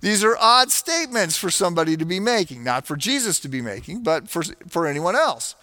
These 0.00 0.22
are 0.22 0.36
odd 0.38 0.70
statements 0.70 1.36
for 1.38 1.50
somebody 1.50 1.96
to 1.96 2.04
be 2.04 2.20
making, 2.20 2.62
not 2.62 2.86
for 2.86 2.96
Jesus 2.96 3.40
to 3.40 3.48
be 3.48 3.62
making, 3.62 4.02
but 4.02 4.28
for, 4.28 4.42
for 4.68 4.86
anyone 4.86 5.16
else. 5.16 5.54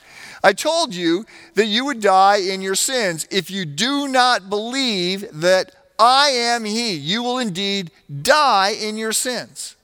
I 0.43 0.53
told 0.53 0.96
you 0.96 1.25
that 1.53 1.67
you 1.67 1.86
would 1.86 2.01
die 2.01 2.38
in 2.38 2.62
your 2.62 2.74
sins 2.74 3.27
if 3.29 3.51
you 3.51 3.65
do 3.65 4.08
not 4.08 4.50
believe 4.50 5.27
that 5.31 5.75
I 6.00 6.29
am 6.29 6.65
He. 6.65 6.93
You 6.93 7.22
will 7.22 7.38
indeed 7.38 7.91
die 8.22 8.72
in 8.72 8.98
your 8.98 9.12
sins. 9.12 9.75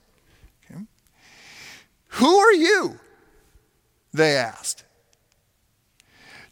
Okay. 0.65 0.81
Who 2.07 2.37
are 2.39 2.53
you? 2.53 2.99
They 4.11 4.35
asked. 4.35 4.83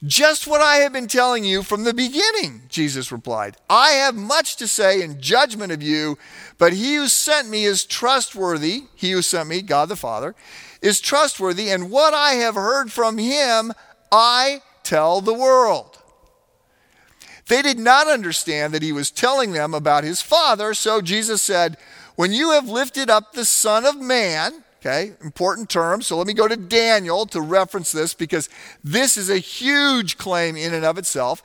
Just 0.05 0.45
what 0.45 0.61
I 0.61 0.77
have 0.77 0.93
been 0.93 1.07
telling 1.07 1.43
you 1.43 1.63
from 1.63 1.83
the 1.83 1.93
beginning, 1.93 2.63
Jesus 2.69 3.11
replied. 3.11 3.57
I 3.67 3.91
have 3.91 4.15
much 4.15 4.55
to 4.57 4.67
say 4.67 5.01
in 5.01 5.19
judgment 5.19 5.71
of 5.71 5.81
you, 5.81 6.17
but 6.59 6.73
he 6.73 6.95
who 6.95 7.07
sent 7.07 7.49
me 7.49 7.65
is 7.65 7.85
trustworthy. 7.85 8.83
He 8.95 9.11
who 9.11 9.23
sent 9.23 9.49
me, 9.49 9.63
God 9.63 9.89
the 9.89 9.95
Father, 9.95 10.35
is 10.81 11.01
trustworthy, 11.01 11.69
and 11.69 11.89
what 11.89 12.13
I 12.13 12.33
have 12.33 12.53
heard 12.53 12.91
from 12.91 13.17
him, 13.17 13.73
I 14.11 14.61
tell 14.83 15.21
the 15.21 15.33
world. 15.33 15.97
They 17.47 17.61
did 17.63 17.79
not 17.79 18.07
understand 18.07 18.73
that 18.73 18.83
he 18.83 18.91
was 18.91 19.09
telling 19.09 19.53
them 19.53 19.73
about 19.73 20.03
his 20.03 20.21
Father, 20.21 20.73
so 20.75 21.01
Jesus 21.01 21.41
said, 21.41 21.77
When 22.15 22.31
you 22.31 22.51
have 22.51 22.67
lifted 22.67 23.09
up 23.09 23.33
the 23.33 23.45
Son 23.45 23.85
of 23.85 23.99
Man, 23.99 24.64
Okay, 24.85 25.13
important 25.23 25.67
term. 25.67 26.03
So 26.03 26.15
let 26.15 26.27
me 26.27 26.33
go 26.35 26.47
to 26.47 26.55
Daniel 26.55 27.25
to 27.27 27.41
reference 27.41 27.91
this 27.91 28.13
because 28.13 28.49
this 28.83 29.17
is 29.17 29.31
a 29.31 29.39
huge 29.39 30.15
claim 30.19 30.55
in 30.55 30.75
and 30.75 30.85
of 30.85 30.99
itself. 30.99 31.41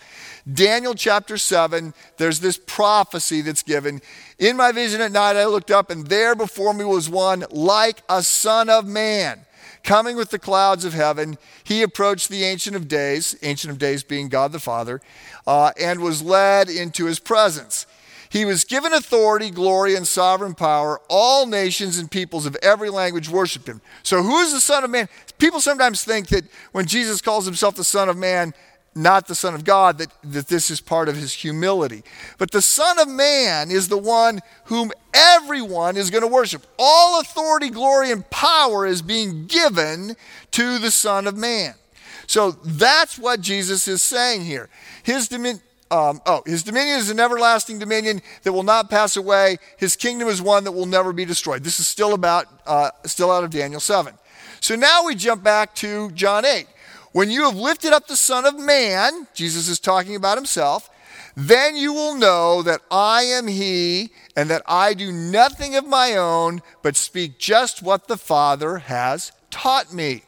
Daniel 0.52 0.94
chapter 0.94 1.38
7, 1.38 1.94
there's 2.18 2.40
this 2.40 2.58
prophecy 2.58 3.40
that's 3.40 3.62
given. 3.62 4.02
In 4.38 4.58
my 4.58 4.72
vision 4.72 5.00
at 5.00 5.12
night, 5.12 5.36
I 5.36 5.46
looked 5.46 5.70
up, 5.70 5.88
and 5.88 6.06
there 6.08 6.34
before 6.34 6.74
me 6.74 6.84
was 6.84 7.08
one 7.08 7.46
like 7.50 8.02
a 8.10 8.22
son 8.22 8.68
of 8.68 8.86
man. 8.86 9.40
Coming 9.84 10.16
with 10.16 10.28
the 10.28 10.38
clouds 10.38 10.84
of 10.84 10.92
heaven, 10.92 11.38
he 11.64 11.80
approached 11.80 12.28
the 12.28 12.44
Ancient 12.44 12.76
of 12.76 12.88
Days, 12.88 13.34
Ancient 13.40 13.72
of 13.72 13.78
Days 13.78 14.02
being 14.02 14.28
God 14.28 14.52
the 14.52 14.60
Father, 14.60 15.00
uh, 15.46 15.72
and 15.80 16.00
was 16.00 16.20
led 16.20 16.68
into 16.68 17.06
his 17.06 17.18
presence. 17.18 17.86
He 18.30 18.44
was 18.44 18.64
given 18.64 18.92
authority, 18.92 19.50
glory, 19.50 19.96
and 19.96 20.06
sovereign 20.06 20.54
power. 20.54 21.00
All 21.10 21.46
nations 21.46 21.98
and 21.98 22.08
peoples 22.08 22.46
of 22.46 22.56
every 22.62 22.88
language 22.88 23.28
worshiped 23.28 23.68
him. 23.68 23.80
So, 24.04 24.22
who 24.22 24.38
is 24.38 24.52
the 24.52 24.60
Son 24.60 24.84
of 24.84 24.90
Man? 24.90 25.08
People 25.38 25.60
sometimes 25.60 26.04
think 26.04 26.28
that 26.28 26.44
when 26.70 26.86
Jesus 26.86 27.20
calls 27.20 27.44
himself 27.44 27.74
the 27.74 27.82
Son 27.82 28.08
of 28.08 28.16
Man, 28.16 28.54
not 28.94 29.26
the 29.26 29.34
Son 29.34 29.54
of 29.54 29.64
God, 29.64 29.98
that, 29.98 30.10
that 30.22 30.46
this 30.46 30.70
is 30.70 30.80
part 30.80 31.08
of 31.08 31.16
his 31.16 31.32
humility. 31.32 32.04
But 32.38 32.52
the 32.52 32.62
Son 32.62 33.00
of 33.00 33.08
Man 33.08 33.72
is 33.72 33.88
the 33.88 33.98
one 33.98 34.38
whom 34.66 34.92
everyone 35.12 35.96
is 35.96 36.08
going 36.08 36.22
to 36.22 36.28
worship. 36.28 36.64
All 36.78 37.20
authority, 37.20 37.68
glory, 37.68 38.12
and 38.12 38.28
power 38.30 38.86
is 38.86 39.02
being 39.02 39.46
given 39.46 40.14
to 40.52 40.78
the 40.78 40.92
Son 40.92 41.26
of 41.26 41.36
Man. 41.36 41.74
So 42.28 42.52
that's 42.52 43.18
what 43.18 43.40
Jesus 43.40 43.88
is 43.88 44.02
saying 44.02 44.44
here. 44.44 44.68
His 45.02 45.26
dominion 45.26 45.60
um, 45.90 46.20
oh, 46.24 46.42
his 46.46 46.62
dominion 46.62 46.98
is 46.98 47.10
an 47.10 47.18
everlasting 47.18 47.78
dominion 47.78 48.22
that 48.42 48.52
will 48.52 48.62
not 48.62 48.90
pass 48.90 49.16
away. 49.16 49.58
His 49.76 49.96
kingdom 49.96 50.28
is 50.28 50.40
one 50.40 50.64
that 50.64 50.72
will 50.72 50.86
never 50.86 51.12
be 51.12 51.24
destroyed. 51.24 51.64
This 51.64 51.80
is 51.80 51.88
still 51.88 52.14
about, 52.14 52.46
uh, 52.66 52.90
still 53.04 53.30
out 53.30 53.42
of 53.42 53.50
Daniel 53.50 53.80
7. 53.80 54.14
So 54.60 54.76
now 54.76 55.04
we 55.04 55.14
jump 55.14 55.42
back 55.42 55.74
to 55.76 56.10
John 56.12 56.44
8. 56.44 56.66
When 57.12 57.30
you 57.30 57.44
have 57.44 57.56
lifted 57.56 57.92
up 57.92 58.06
the 58.06 58.16
Son 58.16 58.46
of 58.46 58.58
Man, 58.58 59.26
Jesus 59.34 59.68
is 59.68 59.80
talking 59.80 60.14
about 60.14 60.38
himself, 60.38 60.88
then 61.36 61.76
you 61.76 61.92
will 61.92 62.14
know 62.14 62.62
that 62.62 62.82
I 62.90 63.22
am 63.22 63.48
he 63.48 64.10
and 64.36 64.48
that 64.50 64.62
I 64.66 64.94
do 64.94 65.10
nothing 65.10 65.74
of 65.74 65.86
my 65.86 66.16
own, 66.16 66.62
but 66.82 66.96
speak 66.96 67.38
just 67.38 67.82
what 67.82 68.06
the 68.06 68.16
Father 68.16 68.78
has 68.78 69.32
taught 69.50 69.92
me. 69.92 70.22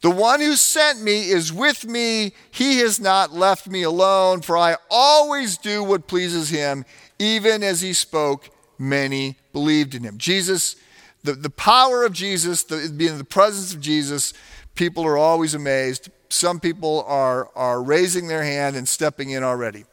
The 0.00 0.10
one 0.10 0.40
who 0.40 0.54
sent 0.54 1.02
me 1.02 1.30
is 1.30 1.52
with 1.52 1.84
me. 1.84 2.32
He 2.50 2.78
has 2.78 3.00
not 3.00 3.32
left 3.32 3.66
me 3.66 3.82
alone, 3.82 4.42
for 4.42 4.56
I 4.56 4.76
always 4.90 5.58
do 5.58 5.82
what 5.82 6.06
pleases 6.06 6.50
him. 6.50 6.84
Even 7.18 7.64
as 7.64 7.80
he 7.80 7.92
spoke, 7.92 8.50
many 8.78 9.36
believed 9.52 9.94
in 9.94 10.04
him. 10.04 10.16
Jesus, 10.18 10.76
the, 11.24 11.32
the 11.32 11.50
power 11.50 12.04
of 12.04 12.12
Jesus, 12.12 12.62
the, 12.62 12.92
being 12.96 13.12
in 13.12 13.18
the 13.18 13.24
presence 13.24 13.74
of 13.74 13.80
Jesus, 13.80 14.34
people 14.76 15.04
are 15.04 15.18
always 15.18 15.54
amazed. 15.54 16.10
Some 16.28 16.60
people 16.60 17.04
are, 17.08 17.50
are 17.56 17.82
raising 17.82 18.28
their 18.28 18.44
hand 18.44 18.76
and 18.76 18.88
stepping 18.88 19.30
in 19.30 19.42
already. 19.42 19.84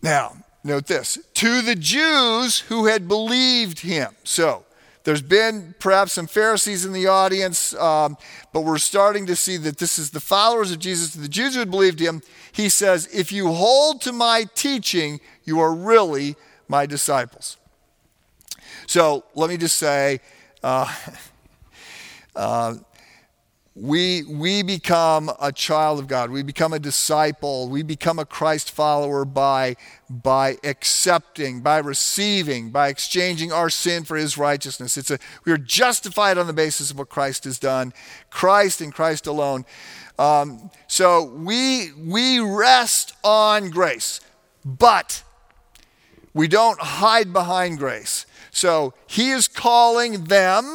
Now, 0.00 0.36
note 0.62 0.86
this 0.86 1.18
to 1.34 1.60
the 1.60 1.74
Jews 1.74 2.60
who 2.60 2.86
had 2.86 3.08
believed 3.08 3.80
him. 3.80 4.14
So, 4.22 4.64
there's 5.08 5.22
been 5.22 5.74
perhaps 5.78 6.12
some 6.12 6.26
Pharisees 6.26 6.84
in 6.84 6.92
the 6.92 7.06
audience, 7.06 7.72
um, 7.76 8.18
but 8.52 8.60
we're 8.60 8.76
starting 8.76 9.24
to 9.24 9.36
see 9.36 9.56
that 9.56 9.78
this 9.78 9.98
is 9.98 10.10
the 10.10 10.20
followers 10.20 10.70
of 10.70 10.80
Jesus, 10.80 11.14
the 11.14 11.30
Jews 11.30 11.54
who 11.54 11.60
had 11.60 11.70
believed 11.70 11.98
him. 11.98 12.20
He 12.52 12.68
says, 12.68 13.06
If 13.06 13.32
you 13.32 13.50
hold 13.50 14.02
to 14.02 14.12
my 14.12 14.44
teaching, 14.54 15.18
you 15.44 15.60
are 15.60 15.72
really 15.72 16.36
my 16.68 16.84
disciples. 16.84 17.56
So 18.86 19.24
let 19.34 19.48
me 19.48 19.56
just 19.56 19.78
say, 19.78 20.20
uh, 20.62 20.94
uh, 22.36 22.74
we, 23.80 24.24
we 24.24 24.62
become 24.62 25.30
a 25.40 25.52
child 25.52 26.00
of 26.00 26.08
God. 26.08 26.30
We 26.30 26.42
become 26.42 26.72
a 26.72 26.78
disciple. 26.78 27.68
We 27.68 27.82
become 27.82 28.18
a 28.18 28.24
Christ 28.24 28.70
follower 28.70 29.24
by, 29.24 29.76
by 30.10 30.58
accepting, 30.64 31.60
by 31.60 31.78
receiving, 31.78 32.70
by 32.70 32.88
exchanging 32.88 33.52
our 33.52 33.70
sin 33.70 34.04
for 34.04 34.16
his 34.16 34.36
righteousness. 34.36 34.96
It's 34.96 35.10
a, 35.10 35.18
we 35.44 35.52
are 35.52 35.58
justified 35.58 36.38
on 36.38 36.46
the 36.46 36.52
basis 36.52 36.90
of 36.90 36.98
what 36.98 37.08
Christ 37.08 37.44
has 37.44 37.58
done, 37.58 37.92
Christ 38.30 38.80
and 38.80 38.92
Christ 38.92 39.26
alone. 39.26 39.64
Um, 40.18 40.70
so 40.88 41.22
we, 41.22 41.92
we 41.92 42.40
rest 42.40 43.14
on 43.22 43.70
grace, 43.70 44.20
but 44.64 45.22
we 46.34 46.48
don't 46.48 46.80
hide 46.80 47.32
behind 47.32 47.78
grace. 47.78 48.26
So 48.50 48.94
he 49.06 49.30
is 49.30 49.46
calling 49.46 50.24
them 50.24 50.74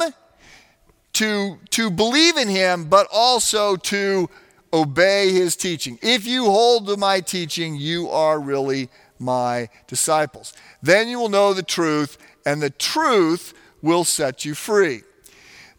to, 1.14 1.58
to 1.70 1.90
believe 1.90 2.36
in 2.36 2.48
him, 2.48 2.84
but 2.84 3.06
also 3.12 3.76
to 3.76 4.28
obey 4.72 5.32
his 5.32 5.56
teaching. 5.56 5.98
If 6.02 6.26
you 6.26 6.44
hold 6.44 6.86
to 6.88 6.96
my 6.96 7.20
teaching, 7.20 7.76
you 7.76 8.08
are 8.10 8.40
really 8.40 8.90
my 9.18 9.68
disciples. 9.86 10.52
Then 10.82 11.08
you 11.08 11.18
will 11.18 11.28
know 11.28 11.54
the 11.54 11.62
truth, 11.62 12.18
and 12.44 12.60
the 12.60 12.70
truth 12.70 13.54
will 13.80 14.04
set 14.04 14.44
you 14.44 14.54
free. 14.54 15.02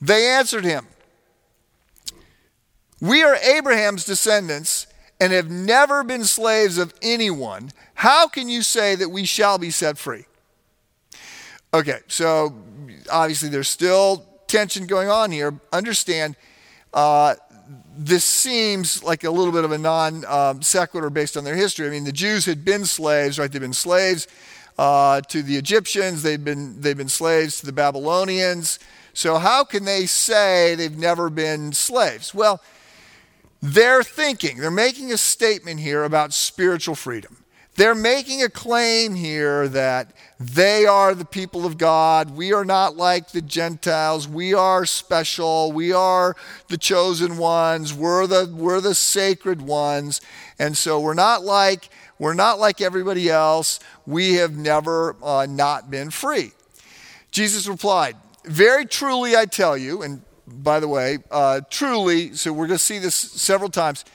They 0.01 0.27
answered 0.27 0.65
him, 0.65 0.87
We 3.01 3.23
are 3.23 3.35
Abraham's 3.35 4.05
descendants 4.05 4.87
and 5.19 5.33
have 5.33 5.49
never 5.49 6.03
been 6.03 6.23
slaves 6.23 6.77
of 6.77 6.93
anyone. 7.01 7.71
How 7.95 8.27
can 8.27 8.49
you 8.49 8.61
say 8.61 8.95
that 8.95 9.09
we 9.09 9.25
shall 9.25 9.57
be 9.57 9.71
set 9.71 9.97
free? 9.97 10.25
Okay, 11.73 11.99
so 12.07 12.53
obviously 13.11 13.49
there's 13.49 13.67
still 13.67 14.25
tension 14.55 14.87
going 14.87 15.09
on 15.09 15.31
here. 15.31 15.59
Understand, 15.73 16.37
uh, 16.93 17.35
this 17.97 18.23
seems 18.23 19.03
like 19.03 19.25
a 19.25 19.29
little 19.29 19.51
bit 19.51 19.65
of 19.65 19.73
a 19.73 19.77
non 19.77 20.23
um, 20.25 20.61
sequitur 20.61 21.09
based 21.09 21.35
on 21.35 21.43
their 21.43 21.57
history. 21.57 21.87
I 21.87 21.89
mean, 21.89 22.05
the 22.05 22.13
Jews 22.13 22.45
had 22.45 22.63
been 22.63 22.85
slaves, 22.85 23.37
right? 23.37 23.51
They've 23.51 23.61
been 23.61 23.73
slaves 23.73 24.27
uh, 24.77 25.19
to 25.21 25.43
the 25.43 25.57
Egyptians, 25.57 26.23
they've 26.23 26.43
been, 26.43 26.79
they've 26.81 26.97
been 26.97 27.09
slaves 27.09 27.59
to 27.59 27.65
the 27.65 27.73
Babylonians. 27.73 28.79
So, 29.13 29.37
how 29.37 29.63
can 29.63 29.83
they 29.85 30.05
say 30.05 30.75
they've 30.75 30.97
never 30.97 31.29
been 31.29 31.73
slaves? 31.73 32.33
Well, 32.33 32.61
they're 33.61 34.03
thinking, 34.03 34.57
they're 34.57 34.71
making 34.71 35.11
a 35.11 35.17
statement 35.17 35.79
here 35.79 36.03
about 36.03 36.33
spiritual 36.33 36.95
freedom. 36.95 37.44
They're 37.75 37.95
making 37.95 38.41
a 38.41 38.49
claim 38.49 39.15
here 39.15 39.67
that 39.67 40.13
they 40.39 40.85
are 40.85 41.13
the 41.13 41.25
people 41.25 41.65
of 41.65 41.77
God. 41.77 42.31
We 42.31 42.53
are 42.53 42.63
not 42.63 42.95
like 42.95 43.31
the 43.31 43.41
Gentiles. 43.41 44.29
We 44.29 44.53
are 44.53 44.85
special. 44.85 45.73
We 45.73 45.91
are 45.91 46.37
the 46.69 46.77
chosen 46.77 47.37
ones. 47.37 47.93
We're 47.93 48.27
the, 48.27 48.49
we're 48.53 48.79
the 48.79 48.95
sacred 48.95 49.61
ones. 49.61 50.21
And 50.57 50.77
so 50.77 51.01
we're 51.01 51.13
not 51.13 51.43
like, 51.43 51.89
we're 52.17 52.33
not 52.33 52.59
like 52.59 52.79
everybody 52.79 53.29
else. 53.29 53.81
We 54.05 54.35
have 54.35 54.55
never 54.55 55.17
uh, 55.21 55.45
not 55.49 55.91
been 55.91 56.11
free. 56.11 56.51
Jesus 57.31 57.67
replied, 57.67 58.15
Very 58.45 58.85
truly 58.85 59.35
I 59.35 59.45
tell 59.45 59.77
you, 59.77 60.01
and 60.01 60.21
by 60.47 60.79
the 60.79 60.87
way, 60.87 61.17
uh, 61.29 61.59
truly, 61.69 62.33
so 62.35 62.53
we're 62.53 62.67
going 62.67 62.77
to 62.77 62.83
see 62.83 62.99
this 62.99 63.15
several 63.15 63.69
times. 63.69 64.05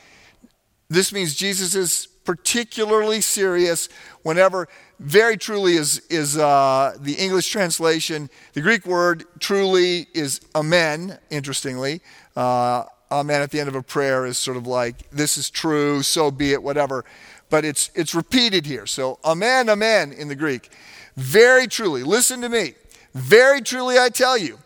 This 0.89 1.13
means 1.13 1.35
Jesus 1.35 1.75
is 1.75 2.09
particularly 2.31 3.21
serious 3.21 3.89
whenever 4.23 4.69
very 5.01 5.37
truly 5.37 5.75
is, 5.75 6.01
is 6.09 6.39
uh, 6.39 6.97
the 7.01 7.15
English 7.15 7.51
translation. 7.51 8.31
The 8.53 8.61
Greek 8.61 8.87
word 8.87 9.25
truly 9.41 10.07
is 10.15 10.41
amen, 10.55 11.19
interestingly. 11.29 12.03
Uh, 12.37 12.85
amen 13.11 13.43
at 13.43 13.51
the 13.51 13.59
end 13.59 13.69
of 13.69 13.75
a 13.75 13.83
prayer 13.83 14.27
is 14.27 14.39
sort 14.39 14.57
of 14.57 14.65
like, 14.65 15.11
this 15.11 15.37
is 15.37 15.51
true, 15.51 16.05
so 16.05 16.31
be 16.31 16.53
it, 16.53 16.63
whatever. 16.63 17.05
But 17.49 17.65
it's, 17.65 17.91
it's 17.97 18.15
repeated 18.15 18.65
here. 18.65 18.87
So, 18.87 19.19
amen, 19.25 19.69
amen 19.69 20.13
in 20.13 20.29
the 20.29 20.37
Greek. 20.37 20.71
Very 21.17 21.67
truly, 21.67 22.05
listen 22.05 22.41
to 22.43 22.49
me. 22.49 22.75
Very 23.13 23.61
truly, 23.61 23.99
I 23.99 24.09
tell 24.09 24.39
you, 24.39 24.57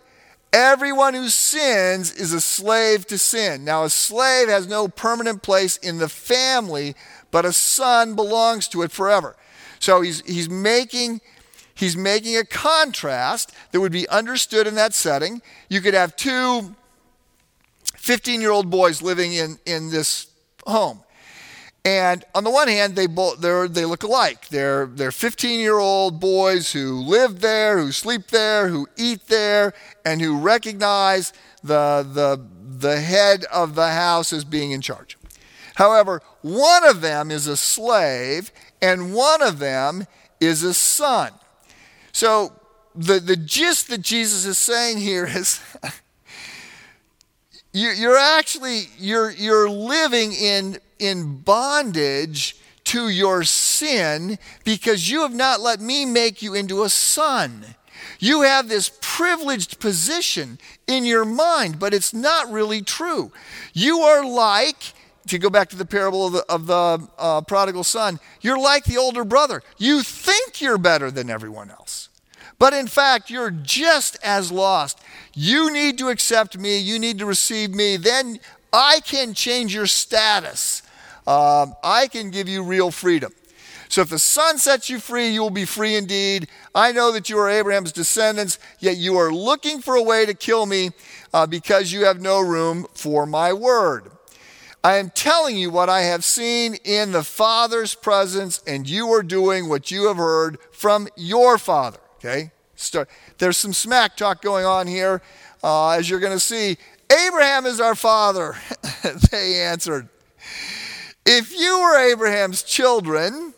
everyone 0.53 1.15
who 1.15 1.29
sins 1.29 2.15
is 2.15 2.33
a 2.33 2.41
slave 2.41 3.07
to 3.07 3.19
sin. 3.19 3.65
Now, 3.65 3.85
a 3.85 3.91
slave 3.91 4.49
has 4.49 4.69
no 4.69 4.87
permanent 4.87 5.43
place 5.43 5.77
in 5.79 5.99
the 5.99 6.09
family, 6.09 6.95
but 7.35 7.45
a 7.45 7.53
son 7.53 8.15
belongs 8.15 8.69
to 8.69 8.83
it 8.83 8.93
forever. 8.93 9.35
So 9.81 10.03
he's, 10.03 10.21
he's, 10.21 10.49
making, 10.49 11.21
he's 11.75 11.97
making 11.97 12.37
a 12.37 12.45
contrast 12.45 13.53
that 13.73 13.81
would 13.81 13.91
be 13.91 14.09
understood 14.09 14.69
in 14.69 14.77
that 14.77 14.95
setting. 14.95 15.43
You 15.69 15.81
could 15.81 15.95
have 15.95 16.15
two 16.15 16.77
15 17.97 18.41
year 18.41 18.53
old 18.53 18.71
boys 18.71 19.03
living 19.03 19.33
in, 19.33 19.59
in 19.67 19.91
this 19.91 20.29
home. 20.65 21.01
And 21.85 22.25
on 22.37 22.45
the 22.45 22.51
one 22.51 22.69
hand, 22.69 22.95
they 22.95 23.09
both 23.09 23.41
they 23.41 23.85
look 23.85 24.05
alike. 24.05 24.47
They're 24.49 24.87
they're 24.87 25.11
15 25.11 25.59
year 25.59 25.79
old 25.79 26.21
boys 26.21 26.73
who 26.73 27.01
live 27.01 27.41
there, 27.41 27.79
who 27.79 27.91
sleep 27.91 28.29
there, 28.29 28.69
who 28.69 28.87
eat 28.97 29.27
there, 29.27 29.75
and 30.05 30.21
who 30.23 30.39
recognize 30.39 31.33
the 31.65 32.07
the 32.11 32.41
the 32.79 33.01
head 33.01 33.45
of 33.53 33.75
the 33.75 33.89
house 33.89 34.33
as 34.33 34.45
being 34.45 34.71
in 34.71 34.81
charge. 34.81 35.19
However, 35.75 36.23
one 36.43 36.85
of 36.85 37.01
them 37.01 37.31
is 37.31 37.47
a 37.47 37.57
slave 37.57 38.53
and 38.81 39.15
one 39.15 39.43
of 39.43 39.59
them 39.59 40.07
is 40.41 40.63
a 40.63 40.75
son. 40.75 41.33
So 42.13 42.53
the, 42.95 43.19
the 43.19 43.37
gist 43.37 43.89
that 43.89 44.03
Jesus 44.03 44.47
is 44.47 44.59
saying 44.59 44.99
here 44.99 45.27
is 45.27 45.61
you're 47.73 48.17
actually 48.17 48.83
you're, 48.99 49.31
you're 49.33 49.69
living 49.69 50.33
in, 50.33 50.79
in 50.99 51.39
bondage 51.39 52.57
to 52.85 53.09
your 53.09 53.43
sin 53.43 54.39
because 54.65 55.11
you 55.11 55.23
have 55.23 55.35
not 55.35 55.61
let 55.61 55.81
me 55.81 56.05
make 56.05 56.43
you 56.43 56.55
into 56.55 56.85
a 56.85 56.89
son. 56.89 57.65
You 58.21 58.43
have 58.43 58.69
this 58.69 58.97
privileged 59.01 59.81
position 59.81 60.59
in 60.87 61.05
your 61.05 61.25
mind, 61.25 61.79
but 61.79 61.93
it's 61.93 62.15
not 62.15 62.51
really 62.51 62.83
true. 62.83 63.33
You 63.73 64.01
are 64.01 64.25
like 64.25 64.94
to 65.29 65.39
go 65.39 65.51
back 65.51 65.71
to 65.71 65.77
the 65.77 65.85
parable 65.85 66.27
of 66.27 66.33
the, 66.33 66.45
of 66.49 66.67
the 66.67 67.09
uh, 67.19 67.41
prodigal 67.43 67.85
son, 67.85 68.21
you're 68.41 68.59
like 68.59 68.85
the 68.85 68.99
older 68.99 69.25
brother. 69.25 69.63
You 69.79 70.03
think 70.03 70.61
you're 70.61 70.79
better 70.79 71.11
than 71.11 71.31
everyone 71.31 71.71
else. 71.71 72.09
But 72.59 72.73
in 72.73 72.87
fact, 72.87 73.31
you're 73.31 73.51
just 73.51 74.17
as 74.23 74.53
lost. 74.53 75.01
You 75.35 75.73
need 75.73 75.99
to 75.99 76.09
accept 76.09 76.57
me. 76.57 76.79
You 76.79 76.99
need 76.99 77.19
to 77.19 77.27
receive 77.27 77.71
me. 77.71 77.97
Then 77.97 78.39
I 78.73 79.01
can 79.01 79.35
change 79.35 79.75
your 79.75 79.87
status. 79.87 80.83
Um, 81.27 81.75
I 81.83 82.07
can 82.09 82.31
give 82.31 82.49
you 82.49 82.63
real 82.63 82.91
freedom. 82.91 83.33
So 83.89 84.01
if 84.01 84.09
the 84.09 84.19
Son 84.19 84.59
sets 84.59 84.91
you 84.91 84.99
free, 84.99 85.29
you 85.29 85.41
will 85.41 85.51
be 85.51 85.65
free 85.65 85.95
indeed. 85.95 86.49
I 86.75 86.93
know 86.93 87.13
that 87.13 87.29
you 87.29 87.39
are 87.39 87.49
Abraham's 87.49 87.93
descendants, 87.93 88.59
yet 88.81 88.97
you 88.97 89.17
are 89.17 89.33
looking 89.33 89.81
for 89.81 89.95
a 89.95 90.03
way 90.03 90.27
to 90.27 90.35
kill 90.35 90.67
me 90.67 90.91
uh, 91.33 91.47
because 91.47 91.93
you 91.93 92.05
have 92.05 92.21
no 92.21 92.41
room 92.41 92.87
for 92.95 93.27
my 93.27 93.53
word. 93.53 94.11
I 94.85 94.97
am 94.99 95.09
telling 95.09 95.57
you 95.57 95.71
what 95.71 95.89
I 95.89 96.03
have 96.03 96.25
seen 96.25 96.75
in 96.85 97.13
the 97.13 97.25
Father's 97.25 97.95
presence, 97.95 98.63
and 98.67 98.87
you 98.87 99.09
are 99.15 99.23
doing 99.23 99.67
what 99.67 99.91
you 99.91 100.09
have 100.09 100.19
heard 100.19 100.59
from 100.73 101.09
your 101.17 101.57
Father. 101.57 101.99
Okay? 102.17 102.53
Start. 102.77 103.09
There's 103.39 103.57
some 103.57 103.73
smack 103.73 104.15
talk 104.15 104.43
going 104.43 104.67
on 104.67 104.87
here, 104.87 105.23
uh, 105.63 105.93
as 105.93 106.11
you're 106.11 106.21
going 106.21 106.35
to 106.35 106.41
see. 106.41 106.77
Abraham 107.11 107.65
is 107.65 107.81
our 107.81 107.95
father, 107.95 108.57
they 109.31 109.63
answered. 109.63 110.11
If 111.25 111.59
you 111.59 111.81
were 111.81 111.97
Abraham's 111.97 112.63
children, 112.63 113.55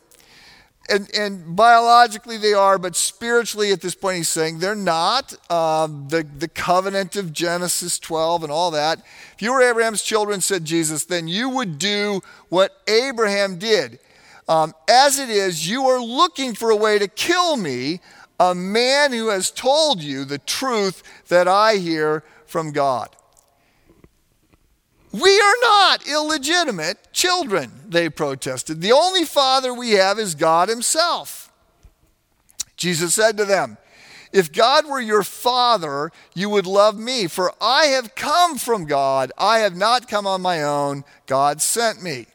and, 0.89 1.11
and 1.15 1.57
biologically 1.57 2.37
they 2.37 2.53
are, 2.53 2.79
but 2.79 2.97
spiritually 2.97 3.73
at 3.73 3.81
this 3.81 3.95
point 3.95 4.19
he's 4.19 4.29
saying 4.29 4.59
they're 4.59 4.75
not. 4.75 5.35
Um, 5.51 6.09
the, 6.09 6.23
the 6.23 6.49
covenant 6.49 7.17
of 7.17 7.33
Genesis 7.33 7.99
12 7.99 8.45
and 8.45 8.53
all 8.53 8.71
that. 8.73 9.01
If 9.35 9.43
you 9.43 9.53
were 9.53 9.63
Abraham's 9.63 10.03
children, 10.03 10.41
said 10.41 10.65
Jesus, 10.65 11.05
then 11.05 11.29
you 11.29 11.49
would 11.49 11.79
do 11.79 12.21
what 12.49 12.81
Abraham 12.87 13.59
did. 13.59 13.99
Um, 14.49 14.75
as 14.89 15.19
it 15.19 15.29
is, 15.29 15.69
you 15.69 15.87
are 15.87 16.01
looking 16.01 16.55
for 16.55 16.71
a 16.71 16.77
way 16.77 16.99
to 16.99 17.09
kill 17.09 17.57
me, 17.57 18.01
a 18.39 18.55
man 18.55 19.13
who 19.13 19.29
has 19.29 19.51
told 19.51 20.03
you 20.03 20.25
the 20.25 20.39
truth 20.39 21.03
that 21.29 21.49
I 21.49 21.77
hear 21.77 22.23
from 22.47 22.71
God. 22.71 23.09
We 25.13 25.41
are 25.41 25.55
not 25.63 26.07
illegitimate 26.07 27.13
children, 27.13 27.73
they 27.89 28.09
protested. 28.09 28.81
The 28.81 28.93
only 28.93 29.25
father 29.25 29.73
we 29.73 29.93
have 29.93 30.19
is 30.19 30.35
God 30.35 30.69
Himself. 30.69 31.51
Jesus 32.77 33.15
said 33.15 33.37
to 33.39 33.45
them, 33.45 33.79
If 34.33 34.53
God 34.53 34.87
were 34.87 35.01
your 35.01 35.23
father, 35.23 36.11
you 36.35 36.51
would 36.51 36.67
love 36.67 36.99
me, 36.99 37.27
for 37.27 37.53
I 37.61 37.87
have 37.87 38.15
come 38.15 38.59
from 38.59 38.85
God. 38.85 39.33
I 39.39 39.61
have 39.61 39.77
not 39.77 40.09
come 40.09 40.27
on 40.27 40.43
my 40.43 40.63
own. 40.63 41.05
God 41.27 41.63
sent 41.63 42.03
me. 42.03 42.27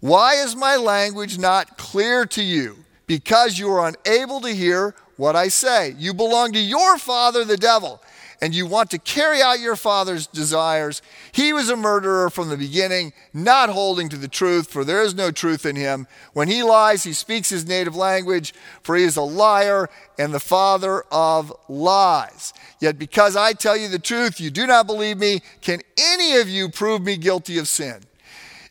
Why 0.00 0.34
is 0.34 0.56
my 0.56 0.76
language 0.76 1.38
not 1.38 1.76
clear 1.76 2.24
to 2.26 2.42
you? 2.42 2.76
Because 3.06 3.58
you 3.58 3.68
are 3.70 3.88
unable 3.88 4.40
to 4.42 4.54
hear 4.54 4.94
what 5.16 5.34
I 5.34 5.48
say. 5.48 5.94
You 5.98 6.14
belong 6.14 6.52
to 6.52 6.60
your 6.60 6.96
father, 6.96 7.44
the 7.44 7.56
devil 7.56 8.00
and 8.42 8.54
you 8.54 8.66
want 8.66 8.90
to 8.90 8.98
carry 8.98 9.42
out 9.42 9.60
your 9.60 9.76
father's 9.76 10.26
desires. 10.26 11.02
He 11.32 11.52
was 11.52 11.68
a 11.68 11.76
murderer 11.76 12.30
from 12.30 12.48
the 12.48 12.56
beginning, 12.56 13.12
not 13.34 13.68
holding 13.68 14.08
to 14.08 14.16
the 14.16 14.28
truth, 14.28 14.68
for 14.68 14.84
there 14.84 15.02
is 15.02 15.14
no 15.14 15.30
truth 15.30 15.66
in 15.66 15.76
him. 15.76 16.06
When 16.32 16.48
he 16.48 16.62
lies, 16.62 17.04
he 17.04 17.12
speaks 17.12 17.50
his 17.50 17.66
native 17.66 17.94
language, 17.94 18.54
for 18.82 18.96
he 18.96 19.04
is 19.04 19.16
a 19.16 19.22
liar 19.22 19.90
and 20.18 20.32
the 20.32 20.40
father 20.40 21.04
of 21.12 21.52
lies. 21.68 22.54
Yet 22.80 22.98
because 22.98 23.36
I 23.36 23.52
tell 23.52 23.76
you 23.76 23.88
the 23.88 23.98
truth, 23.98 24.40
you 24.40 24.50
do 24.50 24.66
not 24.66 24.86
believe 24.86 25.18
me. 25.18 25.42
Can 25.60 25.80
any 25.98 26.36
of 26.36 26.48
you 26.48 26.70
prove 26.70 27.02
me 27.02 27.16
guilty 27.16 27.58
of 27.58 27.68
sin? 27.68 28.00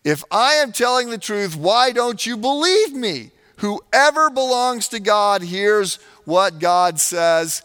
If 0.04 0.24
I 0.32 0.54
am 0.54 0.72
telling 0.72 1.10
the 1.10 1.18
truth, 1.18 1.56
why 1.56 1.92
don't 1.92 2.26
you 2.26 2.38
believe 2.38 2.94
me? 2.94 3.32
Whoever 3.58 4.30
belongs 4.30 4.88
to 4.90 5.00
God 5.00 5.42
hears 5.42 6.00
what 6.24 6.60
God 6.60 7.00
says 7.00 7.62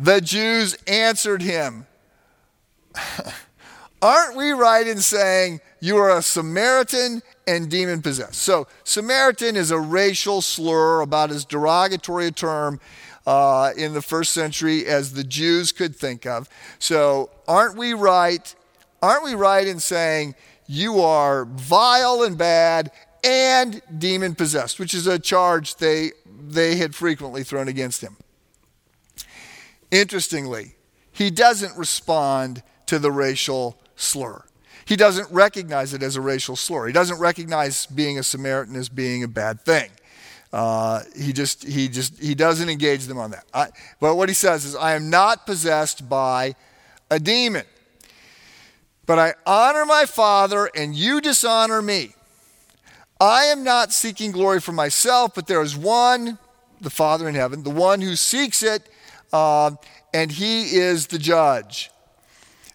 the 0.00 0.20
Jews 0.20 0.76
answered 0.86 1.42
him, 1.42 1.86
Aren't 4.02 4.34
we 4.34 4.52
right 4.52 4.86
in 4.86 4.98
saying 4.98 5.60
you 5.78 5.98
are 5.98 6.16
a 6.16 6.22
Samaritan 6.22 7.22
and 7.46 7.70
demon 7.70 8.00
possessed? 8.00 8.36
So, 8.36 8.66
Samaritan 8.82 9.56
is 9.56 9.70
a 9.70 9.78
racial 9.78 10.40
slur, 10.40 11.02
about 11.02 11.30
as 11.30 11.44
derogatory 11.44 12.28
a 12.28 12.30
term 12.30 12.80
uh, 13.26 13.72
in 13.76 13.92
the 13.92 14.00
first 14.00 14.32
century 14.32 14.86
as 14.86 15.12
the 15.12 15.22
Jews 15.22 15.70
could 15.70 15.94
think 15.94 16.24
of. 16.24 16.48
So, 16.78 17.28
aren't 17.46 17.76
we 17.76 17.92
right? 17.92 18.54
Aren't 19.02 19.24
we 19.24 19.34
right 19.34 19.66
in 19.66 19.80
saying 19.80 20.34
you 20.66 21.00
are 21.00 21.44
vile 21.44 22.22
and 22.22 22.38
bad 22.38 22.90
and 23.22 23.82
demon 23.98 24.34
possessed, 24.34 24.78
which 24.78 24.94
is 24.94 25.06
a 25.06 25.18
charge 25.18 25.74
they, 25.74 26.12
they 26.26 26.76
had 26.76 26.94
frequently 26.94 27.44
thrown 27.44 27.68
against 27.68 28.00
him? 28.00 28.16
Interestingly, 29.90 30.76
he 31.12 31.30
doesn't 31.30 31.76
respond 31.76 32.62
to 32.86 32.98
the 32.98 33.10
racial 33.10 33.78
slur. 33.96 34.44
He 34.84 34.96
doesn't 34.96 35.30
recognize 35.30 35.94
it 35.94 36.02
as 36.02 36.16
a 36.16 36.20
racial 36.20 36.56
slur. 36.56 36.86
He 36.86 36.92
doesn't 36.92 37.18
recognize 37.18 37.86
being 37.86 38.18
a 38.18 38.22
Samaritan 38.22 38.76
as 38.76 38.88
being 38.88 39.22
a 39.22 39.28
bad 39.28 39.60
thing. 39.60 39.90
Uh, 40.52 41.02
he 41.16 41.32
just 41.32 41.62
he 41.62 41.88
just 41.88 42.18
he 42.18 42.34
doesn't 42.34 42.68
engage 42.68 43.06
them 43.06 43.18
on 43.18 43.30
that. 43.30 43.44
I, 43.54 43.68
but 44.00 44.16
what 44.16 44.28
he 44.28 44.34
says 44.34 44.64
is, 44.64 44.74
"I 44.74 44.94
am 44.94 45.08
not 45.08 45.46
possessed 45.46 46.08
by 46.08 46.56
a 47.08 47.20
demon, 47.20 47.64
but 49.06 49.18
I 49.18 49.34
honor 49.46 49.86
my 49.86 50.06
Father, 50.06 50.68
and 50.74 50.94
you 50.94 51.20
dishonor 51.20 51.80
me. 51.80 52.14
I 53.20 53.44
am 53.44 53.62
not 53.62 53.92
seeking 53.92 54.32
glory 54.32 54.60
for 54.60 54.72
myself, 54.72 55.34
but 55.36 55.46
there 55.46 55.62
is 55.62 55.76
one, 55.76 56.38
the 56.80 56.90
Father 56.90 57.28
in 57.28 57.36
heaven, 57.36 57.62
the 57.62 57.70
one 57.70 58.00
who 58.00 58.16
seeks 58.16 58.62
it." 58.62 58.88
Uh, 59.32 59.72
and 60.12 60.30
he 60.30 60.76
is 60.76 61.08
the 61.08 61.18
judge. 61.18 61.90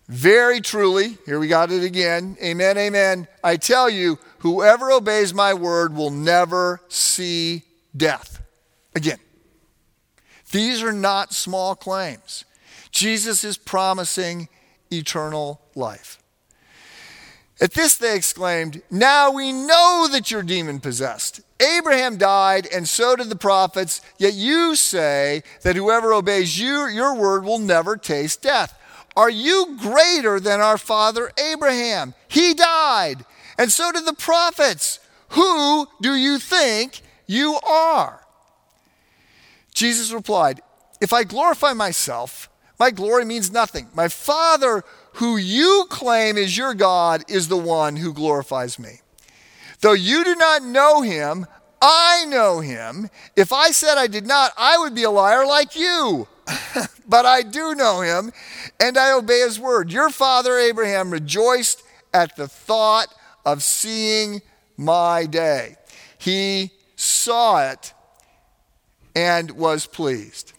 Very 0.07 0.61
truly, 0.61 1.17
here 1.25 1.39
we 1.39 1.47
got 1.47 1.71
it 1.71 1.83
again. 1.83 2.37
Amen, 2.41 2.77
amen. 2.77 3.27
I 3.43 3.57
tell 3.57 3.89
you, 3.89 4.19
whoever 4.39 4.91
obeys 4.91 5.33
my 5.33 5.53
word 5.53 5.95
will 5.95 6.11
never 6.11 6.81
see 6.89 7.63
death. 7.95 8.41
Again, 8.93 9.17
these 10.51 10.83
are 10.83 10.93
not 10.93 11.33
small 11.33 11.75
claims. 11.75 12.45
Jesus 12.91 13.43
is 13.43 13.57
promising 13.57 14.47
eternal 14.91 15.59
life. 15.73 16.19
At 17.59 17.73
this 17.73 17.97
they 17.97 18.15
exclaimed, 18.15 18.81
Now 18.91 19.31
we 19.31 19.51
know 19.51 20.07
that 20.11 20.29
you're 20.29 20.43
demon 20.43 20.79
possessed. 20.79 21.41
Abraham 21.59 22.17
died, 22.17 22.67
and 22.67 22.87
so 22.87 23.15
did 23.15 23.29
the 23.29 23.35
prophets, 23.35 24.01
yet 24.17 24.33
you 24.33 24.75
say 24.75 25.41
that 25.63 25.75
whoever 25.75 26.13
obeys 26.13 26.59
you, 26.59 26.87
your 26.87 27.15
word 27.15 27.45
will 27.45 27.59
never 27.59 27.95
taste 27.95 28.41
death. 28.41 28.77
Are 29.15 29.29
you 29.29 29.77
greater 29.79 30.39
than 30.39 30.59
our 30.59 30.77
father 30.77 31.31
Abraham? 31.37 32.13
He 32.27 32.53
died, 32.53 33.25
and 33.57 33.71
so 33.71 33.91
did 33.93 34.05
the 34.05 34.13
prophets. 34.13 34.99
Who 35.29 35.87
do 36.01 36.15
you 36.15 36.39
think 36.39 37.01
you 37.25 37.57
are? 37.65 38.21
Jesus 39.73 40.11
replied, 40.11 40.61
If 40.99 41.13
I 41.13 41.23
glorify 41.23 41.73
myself, 41.73 42.49
my 42.77 42.91
glory 42.91 43.23
means 43.23 43.51
nothing. 43.51 43.87
My 43.93 44.09
Father, 44.09 44.83
who 45.13 45.37
you 45.37 45.85
claim 45.89 46.37
is 46.37 46.57
your 46.57 46.73
God, 46.73 47.23
is 47.29 47.47
the 47.47 47.57
one 47.57 47.95
who 47.95 48.13
glorifies 48.13 48.77
me. 48.77 48.99
Though 49.85 49.93
you 49.93 50.23
do 50.23 50.33
not 50.33 50.63
know 50.63 51.03
him, 51.03 51.45
I 51.79 52.25
know 52.25 52.59
him. 52.59 53.07
If 53.35 53.53
I 53.53 53.69
said 53.69 53.99
I 53.99 54.07
did 54.07 54.25
not, 54.25 54.51
I 54.57 54.79
would 54.79 54.95
be 54.95 55.03
a 55.03 55.11
liar 55.11 55.45
like 55.45 55.75
you. 55.75 56.27
but 57.07 57.27
I 57.27 57.43
do 57.43 57.75
know 57.75 58.01
him, 58.01 58.33
and 58.79 58.97
I 58.97 59.11
obey 59.11 59.41
his 59.41 59.59
word. 59.59 59.91
Your 59.91 60.09
father 60.09 60.57
Abraham 60.57 61.11
rejoiced 61.11 61.83
at 62.15 62.35
the 62.35 62.47
thought 62.47 63.13
of 63.45 63.61
seeing 63.61 64.41
my 64.75 65.27
day. 65.27 65.75
He 66.17 66.71
saw 66.95 67.69
it 67.69 67.93
and 69.15 69.51
was 69.51 69.85
pleased. 69.85 70.53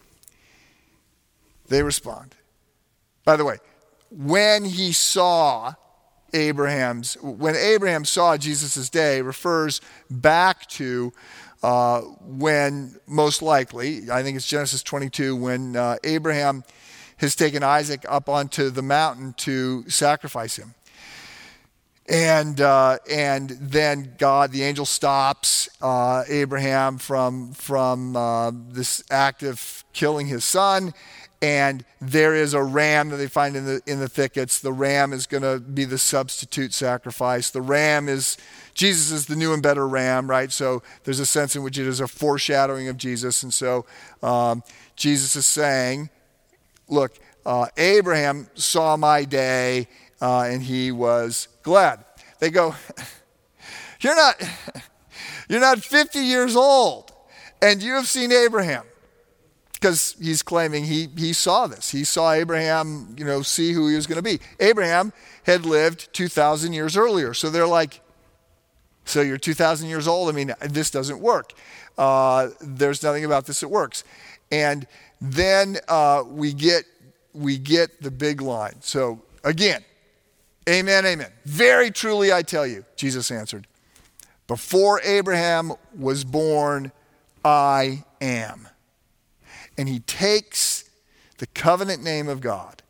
They 1.67 1.83
respond. 1.83 2.33
By 3.25 3.35
the 3.35 3.43
way, 3.43 3.57
when 4.09 4.63
he 4.63 4.93
saw 4.93 5.73
Abraham's, 6.33 7.15
when 7.21 7.55
Abraham 7.55 8.05
saw 8.05 8.37
Jesus' 8.37 8.89
day, 8.89 9.21
refers 9.21 9.81
back 10.09 10.67
to 10.67 11.13
uh, 11.63 12.01
when, 12.21 12.95
most 13.07 13.41
likely, 13.41 14.11
I 14.11 14.23
think 14.23 14.37
it's 14.37 14.47
Genesis 14.47 14.83
22, 14.83 15.35
when 15.35 15.75
uh, 15.75 15.97
Abraham 16.03 16.63
has 17.17 17.35
taken 17.35 17.63
Isaac 17.63 18.05
up 18.07 18.29
onto 18.29 18.69
the 18.69 18.83
mountain 18.83 19.33
to 19.37 19.89
sacrifice 19.89 20.55
him. 20.55 20.75
And, 22.09 22.61
uh, 22.61 22.99
and 23.09 23.49
then 23.49 24.13
God, 24.17 24.51
the 24.51 24.63
angel 24.63 24.85
stops 24.85 25.67
uh, 25.81 26.23
Abraham 26.29 26.99
from, 26.99 27.51
from 27.51 28.15
uh, 28.15 28.51
this 28.69 29.03
act 29.11 29.43
of 29.43 29.83
killing 29.91 30.27
his 30.27 30.45
son 30.45 30.93
and 31.41 31.85
there 32.01 32.33
is 32.33 32.53
a 32.53 32.63
ram 32.63 33.09
that 33.09 33.17
they 33.17 33.27
find 33.27 33.55
in 33.55 33.65
the 33.65 33.81
in 33.85 33.99
the 33.99 34.09
thickets. 34.09 34.59
The 34.59 34.73
ram 34.73 35.13
is 35.13 35.27
going 35.27 35.43
to 35.43 35.59
be 35.59 35.85
the 35.85 35.97
substitute 35.97 36.73
sacrifice. 36.73 37.51
The 37.51 37.61
ram 37.61 38.09
is 38.09 38.37
Jesus 38.73 39.11
is 39.11 39.25
the 39.27 39.35
new 39.35 39.53
and 39.53 39.61
better 39.61 39.87
ram, 39.87 40.29
right? 40.29 40.51
So 40.51 40.81
there's 41.03 41.19
a 41.19 41.25
sense 41.25 41.55
in 41.55 41.63
which 41.63 41.77
it 41.77 41.87
is 41.87 41.99
a 41.99 42.07
foreshadowing 42.07 42.87
of 42.87 42.97
Jesus, 42.97 43.43
and 43.43 43.53
so 43.53 43.85
um, 44.23 44.63
Jesus 44.95 45.35
is 45.35 45.45
saying, 45.45 46.09
"Look, 46.87 47.19
uh, 47.45 47.67
Abraham 47.77 48.47
saw 48.55 48.97
my 48.97 49.23
day, 49.23 49.87
uh, 50.19 50.41
and 50.41 50.63
he 50.63 50.91
was 50.91 51.49
glad." 51.61 52.03
They 52.39 52.49
go, 52.49 52.75
"You're 54.01 54.15
not, 54.15 54.41
you're 55.49 55.61
not 55.61 55.83
50 55.83 56.19
years 56.19 56.55
old, 56.55 57.11
and 57.61 57.83
you 57.83 57.93
have 57.93 58.07
seen 58.07 58.31
Abraham." 58.31 58.85
Because 59.79 60.15
he's 60.19 60.41
claiming 60.41 60.85
he, 60.85 61.07
he 61.15 61.33
saw 61.33 61.67
this. 61.67 61.91
He 61.91 62.03
saw 62.03 62.31
Abraham, 62.31 63.15
you 63.15 63.23
know, 63.23 63.43
see 63.43 63.73
who 63.73 63.87
he 63.87 63.95
was 63.95 64.07
going 64.07 64.15
to 64.15 64.23
be. 64.23 64.39
Abraham 64.59 65.13
had 65.43 65.67
lived 65.67 66.11
2,000 66.13 66.73
years 66.73 66.97
earlier. 66.97 67.35
So 67.35 67.51
they're 67.51 67.67
like, 67.67 68.01
so 69.05 69.21
you're 69.21 69.37
2,000 69.37 69.87
years 69.87 70.07
old? 70.07 70.29
I 70.29 70.31
mean, 70.31 70.51
this 70.61 70.89
doesn't 70.89 71.19
work. 71.19 71.53
Uh, 71.95 72.49
there's 72.59 73.03
nothing 73.03 73.23
about 73.23 73.45
this 73.45 73.59
that 73.59 73.67
works. 73.67 74.03
And 74.51 74.87
then 75.21 75.77
uh, 75.87 76.23
we, 76.27 76.53
get, 76.53 76.85
we 77.33 77.59
get 77.59 78.01
the 78.01 78.11
big 78.11 78.41
line. 78.41 78.77
So 78.81 79.21
again, 79.43 79.85
amen, 80.67 81.05
amen. 81.05 81.31
Very 81.45 81.91
truly 81.91 82.33
I 82.33 82.41
tell 82.41 82.65
you, 82.65 82.83
Jesus 82.95 83.29
answered, 83.29 83.67
before 84.47 85.01
Abraham 85.03 85.73
was 85.95 86.23
born, 86.23 86.91
I 87.45 88.03
am. 88.19 88.67
And 89.77 89.87
he 89.87 89.99
takes 89.99 90.89
the 91.37 91.47
covenant 91.47 92.03
name 92.03 92.27
of 92.27 92.41
God. 92.41 92.81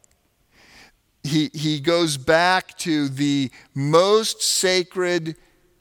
He, 1.23 1.50
he 1.54 1.80
goes 1.80 2.15
back 2.17 2.78
to 2.80 3.10
the 3.10 3.52
most 3.76 4.41
sacred 4.41 5.36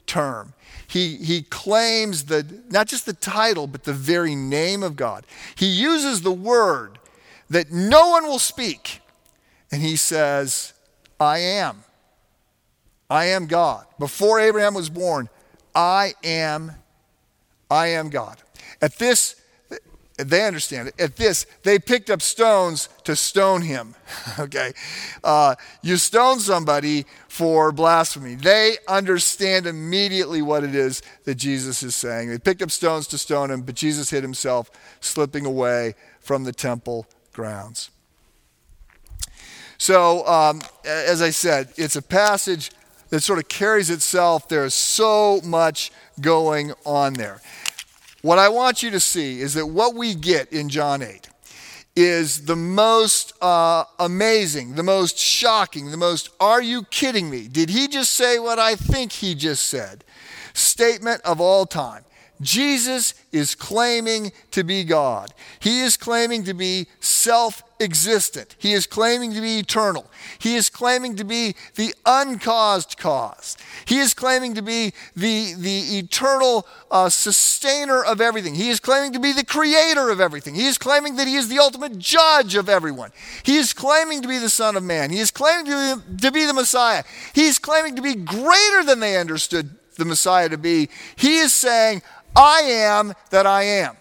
term. 0.05 0.53
He, 0.87 1.17
he 1.17 1.41
claims 1.43 2.25
the, 2.25 2.45
not 2.69 2.87
just 2.87 3.05
the 3.05 3.13
title, 3.13 3.67
but 3.67 3.83
the 3.83 3.93
very 3.93 4.35
name 4.35 4.83
of 4.83 4.95
God. 4.95 5.25
He 5.55 5.67
uses 5.67 6.21
the 6.21 6.31
word 6.31 6.99
that 7.49 7.71
no 7.71 8.09
one 8.09 8.25
will 8.25 8.39
speak. 8.39 9.01
And 9.71 9.81
he 9.81 9.95
says, 9.95 10.73
I 11.19 11.39
am. 11.39 11.83
I 13.09 13.25
am 13.25 13.47
God. 13.47 13.85
Before 13.99 14.39
Abraham 14.39 14.73
was 14.73 14.89
born, 14.89 15.29
I 15.73 16.13
am, 16.23 16.73
I 17.69 17.87
am 17.87 18.09
God. 18.09 18.37
At 18.81 18.97
this, 18.97 19.36
they 20.17 20.45
understand 20.45 20.87
it. 20.87 20.99
At 20.99 21.15
this, 21.15 21.45
they 21.63 21.77
picked 21.77 22.09
up 22.09 22.21
stones 22.21 22.89
to 23.03 23.15
stone 23.15 23.61
him. 23.61 23.95
okay? 24.39 24.73
Uh, 25.23 25.55
you 25.83 25.97
stone 25.97 26.39
somebody 26.39 27.05
for 27.27 27.71
blasphemy. 27.71 28.35
They 28.35 28.77
understand 28.87 29.67
immediately 29.67 30.41
what 30.41 30.63
it 30.63 30.73
is 30.73 31.03
that 31.25 31.35
Jesus 31.35 31.83
is 31.83 31.95
saying. 31.95 32.29
They 32.29 32.39
picked 32.39 32.63
up 32.63 32.71
stones 32.71 33.05
to 33.07 33.17
stone 33.17 33.51
him, 33.51 33.61
but 33.61 33.75
Jesus 33.75 34.09
hid 34.09 34.23
himself, 34.23 34.71
slipping 35.01 35.45
away 35.45 35.93
from 36.19 36.43
the 36.43 36.53
temple 36.53 37.05
grounds. 37.31 37.91
So, 39.77 40.25
um, 40.25 40.61
as 40.83 41.21
I 41.21 41.29
said, 41.29 41.69
it's 41.77 41.95
a 41.95 42.01
passage 42.01 42.71
that 43.09 43.21
sort 43.21 43.37
of 43.37 43.47
carries 43.47 43.91
itself. 43.91 44.49
There's 44.49 44.73
so 44.73 45.39
much 45.43 45.91
going 46.19 46.73
on 46.85 47.13
there. 47.13 47.39
What 48.21 48.39
I 48.39 48.49
want 48.49 48.81
you 48.81 48.89
to 48.91 48.99
see 48.99 49.41
is 49.41 49.53
that 49.53 49.67
what 49.67 49.95
we 49.95 50.15
get 50.15 50.51
in 50.51 50.69
John 50.69 51.01
8 51.01 51.29
is 51.95 52.45
the 52.45 52.55
most 52.55 53.33
uh, 53.41 53.83
amazing, 53.99 54.75
the 54.75 54.83
most 54.83 55.17
shocking, 55.17 55.91
the 55.91 55.97
most, 55.97 56.29
are 56.39 56.61
you 56.61 56.83
kidding 56.83 57.29
me? 57.29 57.47
Did 57.47 57.69
he 57.69 57.87
just 57.87 58.11
say 58.11 58.37
what 58.39 58.59
I 58.59 58.75
think 58.75 59.11
he 59.11 59.33
just 59.33 59.67
said? 59.67 60.03
Statement 60.53 61.21
of 61.21 61.41
all 61.41 61.65
time. 61.65 62.03
Jesus 62.41 63.13
is 63.31 63.55
claiming 63.55 64.31
to 64.51 64.63
be 64.63 64.83
God. 64.83 65.33
He 65.59 65.81
is 65.81 65.97
claiming 65.97 66.43
to 66.43 66.53
be 66.53 66.87
self 66.99 67.63
existent. 67.79 68.55
He 68.57 68.73
is 68.73 68.87
claiming 68.87 69.33
to 69.33 69.41
be 69.41 69.59
eternal. 69.59 70.05
He 70.39 70.55
is 70.55 70.69
claiming 70.69 71.15
to 71.17 71.23
be 71.23 71.55
the 71.75 71.93
uncaused 72.05 72.97
cause. 72.97 73.57
He 73.85 73.99
is 73.99 74.13
claiming 74.13 74.55
to 74.55 74.61
be 74.61 74.93
the, 75.15 75.53
the 75.53 75.97
eternal 75.97 76.67
uh, 76.89 77.09
sustainer 77.09 78.03
of 78.03 78.21
everything. 78.21 78.55
He 78.55 78.69
is 78.69 78.79
claiming 78.79 79.13
to 79.13 79.19
be 79.19 79.33
the 79.33 79.45
creator 79.45 80.09
of 80.09 80.19
everything. 80.19 80.55
He 80.55 80.67
is 80.67 80.77
claiming 80.77 81.15
that 81.17 81.27
he 81.27 81.35
is 81.35 81.49
the 81.49 81.59
ultimate 81.59 81.97
judge 81.97 82.55
of 82.55 82.69
everyone. 82.69 83.11
He 83.43 83.57
is 83.57 83.73
claiming 83.73 84.21
to 84.21 84.27
be 84.27 84.37
the 84.37 84.49
Son 84.49 84.75
of 84.75 84.83
Man. 84.83 85.09
He 85.09 85.19
is 85.19 85.31
claiming 85.31 85.65
to 85.65 86.01
be, 86.05 86.17
to 86.21 86.31
be 86.31 86.45
the 86.45 86.53
Messiah. 86.53 87.03
He 87.33 87.45
is 87.45 87.59
claiming 87.59 87.95
to 87.95 88.01
be 88.01 88.15
greater 88.15 88.83
than 88.83 88.99
they 88.99 89.17
understood 89.17 89.69
the 89.97 90.05
Messiah 90.05 90.49
to 90.49 90.57
be. 90.57 90.89
He 91.15 91.39
is 91.39 91.53
saying, 91.53 92.01
I 92.37 92.61
am 92.61 93.13
that 93.31 93.47
I 93.47 93.63
am. 93.63 93.97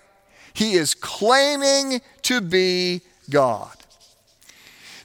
He 0.53 0.75
is 0.75 0.95
claiming 0.95 2.03
to 2.23 2.41
be 2.43 3.01
God. 3.31 3.73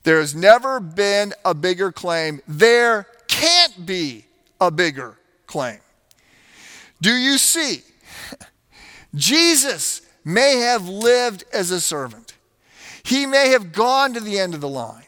There 0.04 0.20
has 0.20 0.36
never 0.36 0.80
been 0.80 1.34
a 1.46 1.54
bigger 1.54 1.92
claim. 1.92 2.42
There 2.48 3.08
can't 3.28 3.86
be 3.86 4.26
a 4.60 4.70
bigger 4.70 5.18
claim. 5.48 5.80
Do 7.02 7.14
you 7.14 7.38
see? 7.38 7.82
Jesus 9.16 10.02
may 10.26 10.58
have 10.58 10.88
lived 10.88 11.46
as 11.54 11.72
a 11.72 11.80
servant. 11.80 12.34
He 13.04 13.26
may 13.26 13.50
have 13.50 13.72
gone 13.72 14.14
to 14.14 14.20
the 14.20 14.40
end 14.40 14.54
of 14.54 14.62
the 14.62 14.70
line. 14.70 15.06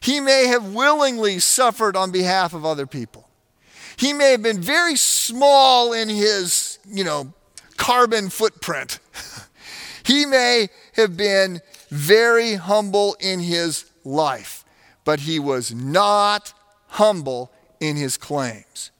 He 0.00 0.20
may 0.20 0.46
have 0.46 0.72
willingly 0.72 1.40
suffered 1.40 1.96
on 1.96 2.10
behalf 2.10 2.54
of 2.54 2.64
other 2.64 2.86
people. 2.86 3.28
He 3.96 4.12
may 4.12 4.30
have 4.30 4.42
been 4.42 4.62
very 4.62 4.96
small 4.96 5.92
in 5.92 6.08
his, 6.08 6.78
you 6.86 7.04
know, 7.04 7.34
carbon 7.80 8.28
footprint. 8.28 9.00
he 10.04 10.26
may 10.26 10.68
have 10.96 11.16
been 11.16 11.62
very 11.88 12.54
humble 12.54 13.16
in 13.18 13.40
his 13.40 13.90
life, 14.04 14.64
but 15.04 15.20
he 15.20 15.38
was 15.38 15.74
not 15.74 16.52
humble 16.88 17.50
in 17.80 17.96
his 17.96 18.18
claims. 18.18 18.90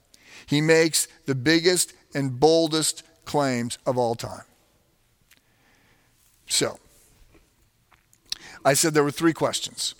He 0.47 0.61
makes 0.61 1.07
the 1.27 1.35
biggest 1.35 1.93
and 2.15 2.39
boldest 2.39 3.03
claims 3.23 3.77
of 3.85 3.99
all 3.99 4.15
time. 4.15 4.45
So, 6.47 6.79
I 8.65 8.73
said 8.73 8.95
there 8.95 9.03
were 9.03 9.11
three 9.11 9.31
questions. 9.31 9.93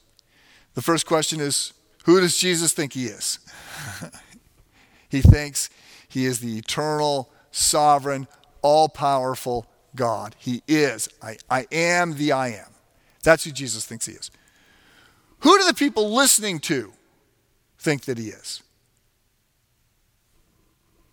The 0.74 0.82
first 0.82 1.06
question 1.06 1.40
is 1.40 1.72
Who 2.06 2.20
does 2.20 2.36
Jesus 2.36 2.74
think 2.74 2.94
he 2.94 3.06
is? 3.06 3.38
he 5.10 5.22
thinks 5.22 5.70
he 6.10 6.26
is 6.26 6.40
the 6.40 6.58
eternal, 6.58 7.30
sovereign, 7.52 8.28
all 8.62 8.90
powerful 8.90 9.66
God. 9.96 10.36
He 10.38 10.64
is. 10.68 11.10
I, 11.22 11.38
I 11.50 11.68
am 11.72 12.16
the 12.16 12.32
I 12.32 12.50
am. 12.50 12.70
That's 13.24 13.44
who 13.44 13.52
Jesus 13.52 13.86
thinks 13.86 14.06
he 14.06 14.14
is. 14.14 14.32
Who 15.40 15.58
do 15.58 15.66
the 15.66 15.74
people 15.74 16.14
listening 16.14 16.60
to 16.62 16.94
think 17.80 18.06
that 18.06 18.18
he 18.18 18.28
is? 18.28 18.62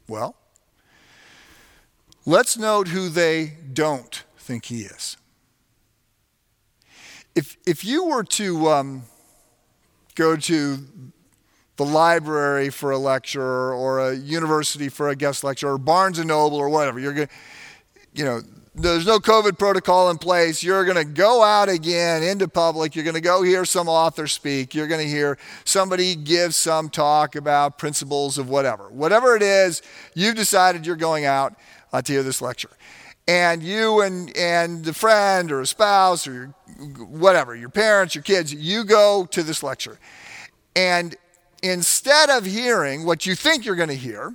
Well, 0.06 0.36
let's 2.24 2.56
note 2.56 2.88
who 2.88 3.08
they 3.08 3.58
don't 3.72 4.24
think 4.38 4.66
he 4.66 4.82
is. 4.82 5.16
If, 7.34 7.56
if 7.66 7.84
you 7.84 8.04
were 8.06 8.24
to 8.24 8.68
um, 8.68 9.02
go 10.14 10.36
to 10.36 10.78
the 11.78 11.84
library 11.84 12.68
for 12.68 12.90
a 12.90 12.98
lecture 12.98 13.72
or 13.72 14.10
a 14.10 14.14
university 14.14 14.90
for 14.90 15.08
a 15.08 15.16
guest 15.16 15.42
lecture 15.42 15.70
or 15.70 15.78
Barnes 15.78 16.18
and 16.18 16.28
Noble 16.28 16.58
or 16.58 16.68
whatever. 16.68 17.00
You're 17.00 17.14
going 17.14 17.28
you 18.18 18.24
know, 18.24 18.40
there's 18.74 19.06
no 19.06 19.18
COVID 19.18 19.58
protocol 19.58 20.10
in 20.10 20.18
place. 20.18 20.62
You're 20.62 20.84
going 20.84 20.96
to 20.96 21.04
go 21.04 21.42
out 21.42 21.68
again 21.68 22.22
into 22.22 22.48
public. 22.48 22.94
You're 22.94 23.04
going 23.04 23.14
to 23.14 23.20
go 23.20 23.42
hear 23.42 23.64
some 23.64 23.88
author 23.88 24.26
speak. 24.26 24.74
You're 24.74 24.86
going 24.86 25.00
to 25.04 25.08
hear 25.08 25.38
somebody 25.64 26.14
give 26.14 26.54
some 26.54 26.88
talk 26.88 27.36
about 27.36 27.78
principles 27.78 28.38
of 28.38 28.48
whatever. 28.48 28.88
Whatever 28.90 29.36
it 29.36 29.42
is, 29.42 29.82
you've 30.14 30.36
decided 30.36 30.86
you're 30.86 30.96
going 30.96 31.24
out 31.24 31.54
uh, 31.92 32.02
to 32.02 32.12
hear 32.12 32.22
this 32.22 32.42
lecture. 32.42 32.70
And 33.26 33.62
you 33.62 34.00
and, 34.00 34.34
and 34.36 34.84
the 34.84 34.94
friend 34.94 35.52
or 35.52 35.60
a 35.60 35.66
spouse 35.66 36.26
or 36.26 36.32
your, 36.32 36.46
whatever, 37.06 37.54
your 37.54 37.68
parents, 37.68 38.14
your 38.14 38.24
kids, 38.24 38.52
you 38.52 38.84
go 38.84 39.26
to 39.26 39.42
this 39.42 39.62
lecture. 39.62 39.98
And 40.74 41.16
instead 41.62 42.30
of 42.30 42.44
hearing 42.44 43.04
what 43.04 43.26
you 43.26 43.34
think 43.34 43.64
you're 43.64 43.76
going 43.76 43.88
to 43.88 43.94
hear, 43.94 44.34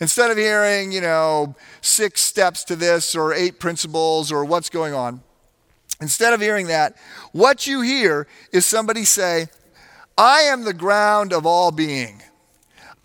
instead 0.00 0.30
of 0.30 0.36
hearing, 0.36 0.92
you 0.92 1.00
know, 1.00 1.54
six 1.80 2.20
steps 2.20 2.64
to 2.64 2.76
this 2.76 3.14
or 3.14 3.32
eight 3.32 3.58
principles 3.58 4.30
or 4.32 4.44
what's 4.44 4.68
going 4.68 4.94
on, 4.94 5.22
instead 6.00 6.32
of 6.32 6.40
hearing 6.40 6.66
that, 6.68 6.96
what 7.32 7.66
you 7.66 7.80
hear 7.80 8.26
is 8.52 8.66
somebody 8.66 9.04
say, 9.04 9.48
I 10.16 10.42
am 10.42 10.64
the 10.64 10.74
ground 10.74 11.32
of 11.32 11.46
all 11.46 11.70
being. 11.70 12.22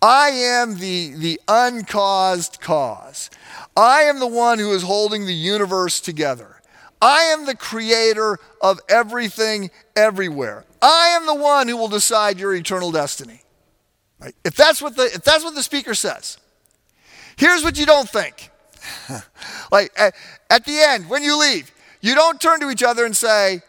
I 0.02 0.30
am 0.30 0.78
the, 0.78 1.14
the 1.14 1.40
uncaused 1.46 2.60
cause. 2.60 3.28
I 3.76 4.02
am 4.02 4.18
the 4.18 4.26
one 4.26 4.58
who 4.58 4.72
is 4.72 4.82
holding 4.82 5.26
the 5.26 5.34
universe 5.34 6.00
together. 6.00 6.60
I 7.02 7.24
am 7.24 7.46
the 7.46 7.56
creator 7.56 8.38
of 8.62 8.80
everything 8.88 9.70
everywhere. 9.96 10.64
I 10.82 11.08
am 11.08 11.26
the 11.26 11.34
one 11.34 11.68
who 11.68 11.76
will 11.76 11.88
decide 11.88 12.38
your 12.38 12.54
eternal 12.54 12.90
destiny. 12.90 13.42
Right? 14.18 14.34
If, 14.44 14.54
that's 14.54 14.80
what 14.80 14.96
the, 14.96 15.04
if 15.04 15.22
that's 15.22 15.44
what 15.44 15.54
the 15.54 15.62
speaker 15.62 15.94
says, 15.94 16.38
here's 17.36 17.62
what 17.62 17.78
you 17.78 17.86
don't 17.86 18.08
think. 18.08 18.50
like 19.72 19.92
at, 19.96 20.14
at 20.48 20.64
the 20.64 20.78
end, 20.78 21.08
when 21.08 21.22
you 21.22 21.38
leave, 21.38 21.70
you 22.00 22.14
don't 22.14 22.40
turn 22.40 22.60
to 22.60 22.70
each 22.70 22.82
other 22.82 23.04
and 23.04 23.16
say, 23.16 23.60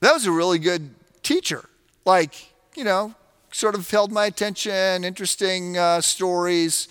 That 0.00 0.12
was 0.12 0.26
a 0.26 0.32
really 0.32 0.58
good 0.58 0.94
teacher. 1.22 1.64
Like, 2.04 2.34
you 2.74 2.84
know, 2.84 3.14
sort 3.52 3.74
of 3.74 3.88
held 3.88 4.10
my 4.10 4.26
attention, 4.26 5.04
interesting 5.04 5.78
uh, 5.78 6.00
stories. 6.00 6.88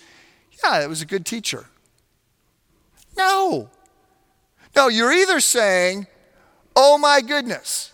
Yeah, 0.64 0.82
it 0.82 0.88
was 0.88 1.02
a 1.02 1.06
good 1.06 1.26
teacher. 1.26 1.66
No. 3.16 3.68
No, 4.74 4.88
you're 4.88 5.12
either 5.12 5.40
saying, 5.40 6.06
Oh 6.74 6.96
my 6.96 7.20
goodness, 7.20 7.91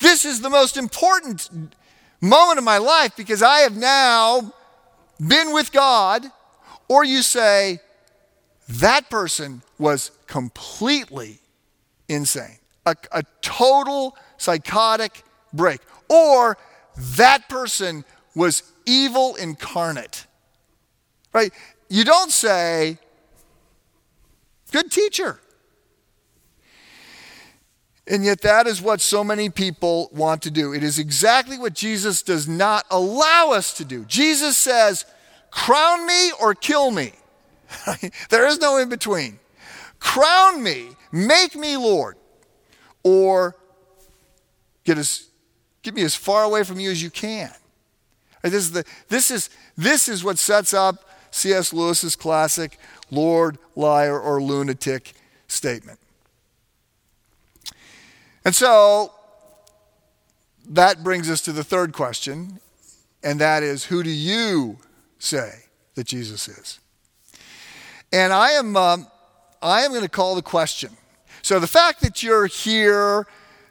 this 0.00 0.24
is 0.24 0.40
the 0.40 0.50
most 0.50 0.76
important 0.76 1.48
moment 2.20 2.58
of 2.58 2.64
my 2.64 2.78
life 2.78 3.16
because 3.16 3.42
I 3.42 3.58
have 3.60 3.76
now 3.76 4.52
been 5.26 5.52
with 5.52 5.72
God. 5.72 6.24
Or 6.88 7.04
you 7.04 7.22
say, 7.22 7.80
that 8.68 9.10
person 9.10 9.62
was 9.78 10.10
completely 10.26 11.40
insane, 12.08 12.58
a, 12.84 12.94
a 13.12 13.24
total 13.40 14.16
psychotic 14.36 15.24
break. 15.52 15.80
Or 16.08 16.56
that 17.16 17.48
person 17.48 18.04
was 18.34 18.62
evil 18.86 19.34
incarnate. 19.36 20.26
Right? 21.32 21.52
You 21.88 22.04
don't 22.04 22.30
say, 22.30 22.98
Good 24.72 24.90
teacher. 24.90 25.40
And 28.08 28.24
yet, 28.24 28.42
that 28.42 28.68
is 28.68 28.80
what 28.80 29.00
so 29.00 29.24
many 29.24 29.50
people 29.50 30.08
want 30.12 30.42
to 30.42 30.50
do. 30.50 30.72
It 30.72 30.84
is 30.84 30.98
exactly 30.98 31.58
what 31.58 31.74
Jesus 31.74 32.22
does 32.22 32.46
not 32.46 32.84
allow 32.90 33.50
us 33.50 33.72
to 33.78 33.84
do. 33.84 34.04
Jesus 34.04 34.56
says, 34.56 35.04
Crown 35.50 36.06
me 36.06 36.30
or 36.40 36.54
kill 36.54 36.90
me. 36.92 37.12
there 38.30 38.46
is 38.46 38.60
no 38.60 38.76
in 38.76 38.88
between. 38.88 39.40
Crown 39.98 40.62
me, 40.62 40.88
make 41.10 41.56
me 41.56 41.76
Lord, 41.76 42.16
or 43.02 43.56
get 44.84 44.98
as, 44.98 45.28
get 45.82 45.94
me 45.94 46.02
as 46.02 46.14
far 46.14 46.44
away 46.44 46.62
from 46.62 46.78
you 46.78 46.90
as 46.90 47.02
you 47.02 47.10
can. 47.10 47.50
This 48.42 48.54
is, 48.54 48.72
the, 48.72 48.84
this, 49.08 49.30
is, 49.32 49.50
this 49.76 50.08
is 50.08 50.22
what 50.22 50.38
sets 50.38 50.72
up 50.72 51.08
C.S. 51.32 51.72
Lewis's 51.72 52.14
classic 52.14 52.78
Lord, 53.10 53.58
liar, 53.74 54.18
or 54.18 54.42
lunatic 54.42 55.14
statement. 55.48 55.98
And 58.46 58.54
so 58.54 59.12
that 60.68 61.02
brings 61.02 61.28
us 61.28 61.40
to 61.42 61.52
the 61.52 61.64
third 61.64 61.92
question, 61.92 62.60
and 63.24 63.40
that 63.40 63.64
is 63.64 63.86
who 63.86 64.04
do 64.04 64.10
you 64.10 64.78
say 65.18 65.50
that 65.96 66.06
Jesus 66.06 66.46
is? 66.46 66.78
And 68.12 68.32
I 68.32 68.52
am, 68.52 68.76
um, 68.76 69.08
I 69.60 69.80
am 69.80 69.90
going 69.90 70.04
to 70.04 70.08
call 70.08 70.36
the 70.36 70.42
question. 70.42 70.90
So 71.42 71.58
the 71.58 71.66
fact 71.66 72.02
that 72.02 72.22
you're 72.22 72.46
here, 72.46 73.26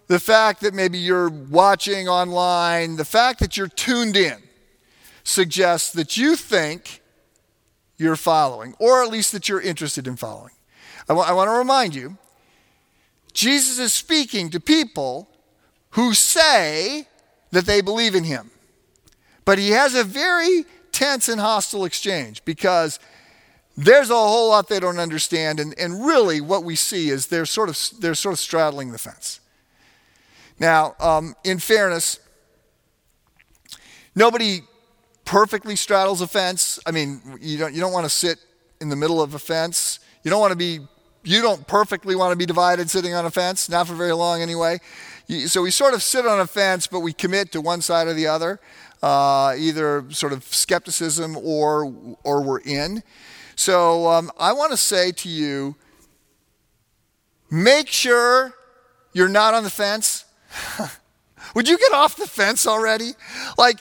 the 0.08 0.20
fact 0.20 0.60
that 0.60 0.74
maybe 0.74 0.98
you're 0.98 1.30
watching 1.30 2.10
online, 2.10 2.98
the 2.98 3.06
fact 3.06 3.40
that 3.40 3.56
you're 3.56 3.70
tuned 3.70 4.18
in 4.18 4.44
suggests 5.24 5.94
that 5.94 6.18
you 6.18 6.36
think 6.36 7.02
you're 7.96 8.18
following, 8.18 8.76
or 8.78 9.04
at 9.04 9.10
least 9.10 9.32
that 9.32 9.48
you're 9.48 9.62
interested 9.62 10.06
in 10.06 10.18
following. 10.18 10.52
I, 11.04 11.14
w- 11.14 11.26
I 11.26 11.32
want 11.32 11.48
to 11.48 11.54
remind 11.54 11.96
you 11.96 12.18
Jesus 13.36 13.78
is 13.78 13.94
speaking 13.94 14.50
to 14.50 14.60
people 14.60 15.30
who 15.92 16.14
say 16.14 17.08
that 17.52 17.66
they 17.66 17.82
believe 17.82 18.16
in 18.16 18.24
him. 18.24 18.50
But 19.44 19.60
he 19.60 19.70
has 19.72 19.94
a 19.94 20.04
very 20.04 20.66
tense 20.92 21.30
and 21.30 21.40
hostile 21.40 21.86
exchange 21.86 22.44
because 22.46 23.00
there's 23.78 24.10
a 24.10 24.16
whole 24.16 24.50
lot 24.50 24.70
they 24.70 24.80
don't 24.80 25.00
understand, 25.00 25.60
and, 25.60 25.78
and 25.78 26.06
really 26.06 26.40
what 26.40 26.64
we 26.64 26.76
see 26.76 27.10
is 27.10 27.28
they're 27.28 27.46
sort 27.46 27.68
of, 27.68 27.78
they're 28.00 28.16
sort 28.16 28.34
of 28.34 28.40
straddling 28.40 28.94
the 28.94 28.98
fence. 28.98 29.42
Now, 30.58 30.96
um, 31.02 31.36
in 31.44 31.60
fairness, 31.60 32.20
nobody 34.16 34.62
perfectly 35.26 35.76
straddles 35.76 36.22
a 36.22 36.28
fence. 36.28 36.80
I 36.86 36.92
mean, 36.92 37.22
you 37.42 37.58
don't, 37.58 37.74
you 37.74 37.82
don't 37.82 37.92
want 37.92 38.06
to 38.06 38.10
sit 38.10 38.40
in 38.80 38.88
the 38.88 38.96
middle 38.96 39.22
of 39.22 39.34
a 39.34 39.40
fence. 39.40 40.00
You 40.24 40.32
don't 40.32 40.40
want 40.40 40.52
to 40.52 40.58
be 40.58 40.80
you 41.26 41.42
don't 41.42 41.66
perfectly 41.68 42.16
want 42.16 42.32
to 42.32 42.36
be 42.36 42.46
divided 42.46 42.90
sitting 42.90 43.14
on 43.14 43.26
a 43.26 43.32
fence, 43.32 43.68
not 43.68 43.88
for 43.88 43.94
very 43.94 44.14
long 44.14 44.42
anyway. 44.42 44.80
So 45.48 45.64
we 45.64 45.72
sort 45.72 45.94
of 45.94 46.04
sit 46.04 46.26
on 46.26 46.40
a 46.40 46.48
fence, 46.48 46.88
but 46.88 47.00
we 47.00 47.12
commit 47.12 47.52
to 47.54 47.62
one 47.62 47.82
side 47.82 48.08
or 48.08 48.14
the 48.14 48.28
other, 48.28 48.60
uh, 49.02 49.56
either 49.58 50.06
sort 50.12 50.34
of 50.34 50.44
skepticism 50.44 51.36
or, 51.38 51.92
or 52.24 52.42
we're 52.42 52.60
in. 52.60 53.02
So 53.56 54.08
um, 54.08 54.32
I 54.38 54.54
want 54.54 54.72
to 54.72 54.78
say 54.78 55.12
to 55.12 55.30
you 55.30 55.76
make 57.50 57.88
sure 57.88 58.54
you're 59.14 59.30
not 59.30 59.54
on 59.54 59.64
the 59.64 59.70
fence. 59.70 60.26
Would 61.56 61.68
you 61.68 61.78
get 61.78 61.94
off 61.94 62.18
the 62.18 62.28
fence 62.28 62.68
already? 62.68 63.12
Like, 63.58 63.80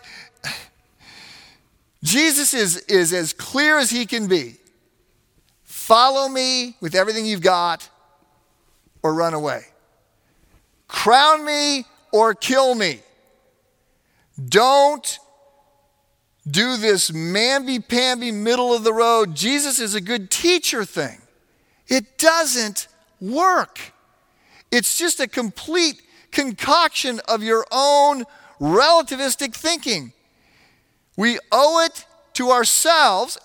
Jesus 2.03 2.55
is, 2.55 2.77
is 2.83 3.13
as 3.13 3.33
clear 3.33 3.79
as 3.79 3.91
he 3.91 4.07
can 4.07 4.29
be. 4.29 4.57
Follow 5.85 6.31
me 6.31 6.77
with 6.81 6.95
everything 6.95 7.27
you've 7.27 7.43
got 7.43 7.91
or 9.03 9.13
run 9.13 9.35
away. 9.35 9.67
Crown 10.89 11.45
me 11.45 11.85
or 12.11 12.33
kill 12.33 12.75
me. 12.75 13.01
Don't 14.49 15.19
do 16.51 16.79
this 16.79 17.11
mamby 17.11 17.87
pamby 17.87 18.33
middle 18.33 18.73
of 18.73 18.83
the 18.83 18.95
road. 18.95 19.35
Jesus 19.35 19.79
is 19.79 19.95
a 19.95 20.01
good 20.01 20.31
teacher 20.31 20.87
thing. 20.87 21.21
It 21.87 22.17
doesn't 22.17 22.89
work. 23.21 23.79
It's 24.71 24.97
just 24.97 25.21
a 25.21 25.29
complete 25.29 26.01
concoction 26.31 27.21
of 27.29 27.43
your 27.43 27.67
own 27.71 28.25
relativistic 28.59 29.53
thinking. 29.53 30.15
We 31.15 31.39
owe 31.53 31.85
it 31.85 32.07
to 32.33 32.53
ourselves 32.53 33.37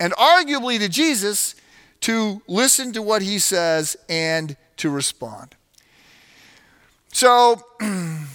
and 0.00 0.12
arguably 0.14 0.80
to 0.80 0.88
Jesus 0.88 1.54
to 2.00 2.42
listen 2.46 2.92
to 2.92 3.02
what 3.02 3.22
he 3.22 3.38
says 3.38 3.96
and 4.08 4.56
to 4.78 4.90
respond. 4.90 5.54
So, 7.12 7.60
in 7.80 8.26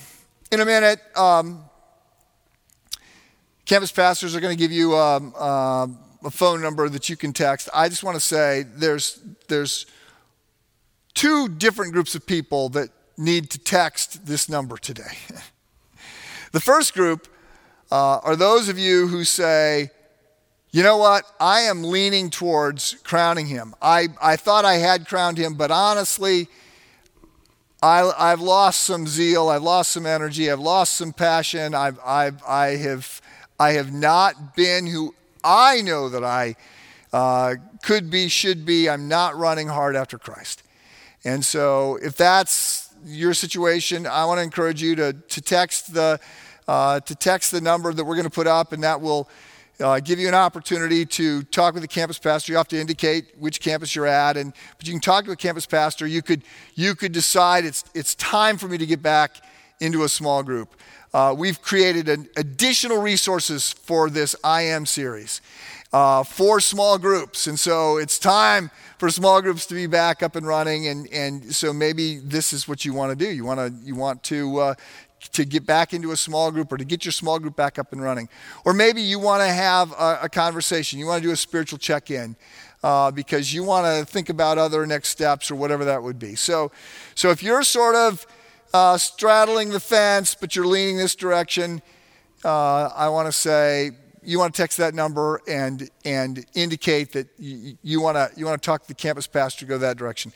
a 0.52 0.66
minute, 0.66 1.00
um, 1.16 1.64
campus 3.66 3.92
pastors 3.92 4.36
are 4.36 4.40
going 4.40 4.56
to 4.56 4.60
give 4.60 4.72
you 4.72 4.96
um, 4.96 5.34
uh, 5.38 5.88
a 6.24 6.32
phone 6.32 6.62
number 6.62 6.90
that 6.90 7.10
you 7.10 7.16
can 7.16 7.34
text. 7.34 7.70
I 7.74 7.90
just 7.90 8.04
want 8.04 8.16
to 8.16 8.22
say 8.22 8.64
there's, 8.64 9.22
there's 9.48 9.86
two 11.14 11.48
different 11.48 11.94
groups 11.94 12.16
of 12.16 12.26
people 12.26 12.70
that 12.70 12.90
need 13.18 13.50
to 13.52 13.60
text 13.60 14.26
this 14.26 14.50
number 14.50 14.78
today. 14.78 15.18
the 16.52 16.60
first 16.60 16.94
group 16.94 17.28
uh, 17.92 18.20
are 18.24 18.36
those 18.36 18.70
of 18.70 18.80
you 18.80 19.08
who 19.08 19.24
say, 19.24 19.92
you 20.72 20.84
know 20.84 20.96
what? 20.96 21.26
I 21.38 21.62
am 21.62 21.84
leaning 21.84 22.30
towards 22.30 22.94
crowning 23.04 23.48
him. 23.48 23.76
I, 23.82 24.08
I 24.22 24.38
thought 24.38 24.64
I 24.64 24.76
had 24.76 25.06
crowned 25.06 25.38
him, 25.38 25.56
but 25.56 25.70
honestly, 25.70 26.48
I, 27.84 28.10
I've 28.18 28.40
lost 28.40 28.84
some 28.84 29.06
zeal. 29.06 29.50
I've 29.50 29.64
lost 29.64 29.92
some 29.92 30.06
energy. 30.06 30.50
I've 30.50 30.62
lost 30.62 30.94
some 30.94 31.12
passion. 31.12 31.76
I've, 31.76 32.00
I've, 32.06 32.42
I, 32.48 32.78
have, 32.78 33.22
I 33.60 33.74
have 33.74 33.92
not 33.92 34.56
been 34.56 34.88
who 34.88 35.14
I 35.44 35.82
know 35.82 36.08
that 36.08 36.24
I 36.24 36.56
uh, 37.12 37.56
could 37.84 38.10
be, 38.10 38.30
should 38.30 38.66
be. 38.66 38.90
I'm 38.90 39.10
not 39.10 39.36
running 39.36 39.68
hard 39.68 39.98
after 39.98 40.18
Christ. 40.18 40.64
And 41.26 41.44
so, 41.44 41.98
if 42.02 42.16
that's 42.16 42.94
your 43.04 43.34
situation, 43.34 44.08
I 44.08 44.26
want 44.26 44.38
to 44.38 44.44
encourage 44.44 44.82
you 44.82 44.96
to, 44.96 45.14
to, 45.14 45.42
text 45.42 45.94
the, 45.94 46.20
uh, 46.68 47.02
to 47.02 47.16
text 47.16 47.52
the 47.52 47.62
number 47.62 47.92
that 47.92 48.04
we're 48.04 48.16
going 48.16 48.24
to 48.24 48.30
put 48.30 48.48
up, 48.48 48.72
and 48.72 48.84
that 48.84 49.02
will 49.02 49.28
uh, 49.82 50.00
give 50.00 50.20
you 50.20 50.28
an 50.28 50.34
opportunity 50.34 51.06
to 51.06 51.44
talk 51.44 51.74
with 51.74 51.82
the 51.82 51.88
campus 51.88 52.20
pastor. 52.20 52.52
You 52.52 52.58
have 52.58 52.68
to 52.70 52.80
indicate 52.80 53.34
which 53.38 53.60
campus 53.60 53.96
you're 53.96 54.08
at, 54.08 54.38
and 54.38 54.54
but 54.78 54.88
you 54.88 54.94
can 54.94 55.02
talk 55.02 55.26
to 55.26 55.32
a 55.32 55.36
campus 55.36 55.66
pastor. 55.66 56.08
You 56.08 56.22
could 56.22 56.44
you 56.76 56.96
could 56.96 57.12
decide 57.12 57.66
it's 57.66 57.84
it's 57.94 58.16
time 58.16 58.58
for 58.58 58.68
me 58.68 58.78
to 58.78 58.86
get 58.86 59.02
back 59.02 59.44
into 59.80 60.04
a 60.04 60.10
small 60.10 60.44
group. 60.44 60.76
Uh, 61.14 61.36
we've 61.38 61.62
created 61.62 62.08
additional 62.38 63.02
resources 63.02 63.74
for 63.74 64.10
this 64.10 64.36
I 64.44 64.62
Am 64.62 64.86
series 64.86 65.42
uh, 65.92 66.24
for 66.24 66.60
small 66.60 66.98
groups, 66.98 67.48
and 67.48 67.60
so 67.60 67.98
it's 67.98 68.18
time 68.18 68.72
for 68.98 69.10
small 69.10 69.42
groups 69.42 69.66
to 69.66 69.74
be 69.74 69.88
back 69.88 70.24
up 70.24 70.36
and 70.36 70.48
running. 70.48 70.88
And 70.88 71.08
and 71.12 71.54
so 71.54 71.74
maybe 71.74 72.20
this 72.20 72.54
is 72.54 72.68
what 72.68 72.86
you 72.86 72.94
want 72.94 73.18
to 73.18 73.26
do. 73.26 73.30
You 73.30 73.44
want 73.44 73.60
to 73.60 73.86
you 73.86 73.96
want 73.96 74.24
to 74.24 74.60
uh, 74.60 74.74
to 75.34 75.46
get 75.46 75.66
back 75.66 75.94
into 75.94 76.12
a 76.12 76.18
small 76.18 76.52
group 76.52 76.72
or 76.72 76.78
to 76.78 76.86
get 76.86 77.06
your 77.06 77.12
small 77.12 77.40
group 77.40 77.56
back 77.56 77.78
up 77.78 77.92
and 77.94 78.02
running. 78.02 78.28
Or 78.66 78.74
maybe 78.74 79.02
you 79.02 79.20
want 79.20 79.42
to 79.42 79.48
have 79.48 79.92
a, 79.94 80.20
a 80.24 80.30
conversation, 80.30 81.00
you 81.00 81.06
want 81.06 81.22
to 81.22 81.28
do 81.28 81.34
a 81.34 81.38
spiritual 81.38 81.80
check 81.80 82.12
in. 82.12 82.36
Uh, 82.84 83.12
because 83.12 83.54
you 83.54 83.64
want 83.64 83.86
to 83.86 84.04
think 84.12 84.30
about 84.30 84.58
other 84.58 84.88
next 84.88 85.10
steps 85.10 85.52
or 85.52 85.56
whatever 85.56 85.86
that 85.86 86.02
would 86.02 86.18
be. 86.18 86.34
So, 86.34 86.72
so 87.14 87.30
if 87.30 87.44
you're 87.44 87.62
sort 87.62 87.94
of 87.94 88.26
uh, 88.74 88.98
straddling 88.98 89.70
the 89.70 89.80
fence, 89.80 90.34
but 90.34 90.56
you're 90.56 90.66
leaning 90.66 90.98
this 90.98 91.14
direction, 91.14 91.84
uh, 92.44 92.90
I 92.96 93.08
want 93.10 93.28
to 93.28 93.32
say 93.32 93.92
you 94.24 94.40
want 94.40 94.56
to 94.56 94.62
text 94.62 94.78
that 94.78 94.94
number 94.94 95.42
and 95.48 95.90
and 96.06 96.46
indicate 96.56 97.12
that 97.14 97.28
you, 97.38 97.78
you 97.84 98.02
want 98.02 98.16
to 98.18 98.32
you 98.36 98.46
want 98.46 98.62
to 98.62 98.66
talk 98.66 98.82
to 98.82 98.88
the 98.88 98.96
campus 98.96 99.28
pastor, 99.28 99.66
go 99.66 99.78
that 99.78 99.98
direction. 99.98 100.32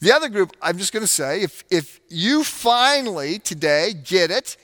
The 0.00 0.12
other 0.12 0.28
group, 0.28 0.54
I'm 0.60 0.76
just 0.78 0.92
going 0.92 1.02
to 1.02 1.08
say, 1.08 1.42
if, 1.42 1.64
if 1.70 2.00
you 2.08 2.44
finally 2.44 3.38
today 3.38 3.92
get 3.92 4.30
it, 4.30 4.56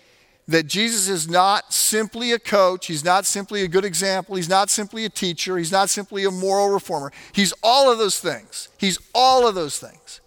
that 0.49 0.67
Jesus 0.67 1.09
is 1.09 1.29
not 1.29 1.73
simply 1.73 2.33
a 2.33 2.39
coach, 2.39 2.87
he's 2.87 3.05
not 3.05 3.25
simply 3.25 3.63
a 3.63 3.69
good 3.69 3.85
example, 3.85 4.37
he's 4.37 4.49
not 4.49 4.71
simply 4.71 5.05
a 5.05 5.09
teacher, 5.09 5.57
he's 5.57 5.73
not 5.73 5.89
simply 5.89 6.25
a 6.25 6.31
moral 6.31 6.69
reformer. 6.69 7.13
He's 7.33 7.55
all 7.63 7.91
of 7.91 7.99
those 7.99 8.19
things. 8.19 8.69
He's 8.77 8.99
all 9.15 9.47
of 9.47 9.55
those 9.55 9.79
things. 9.79 10.21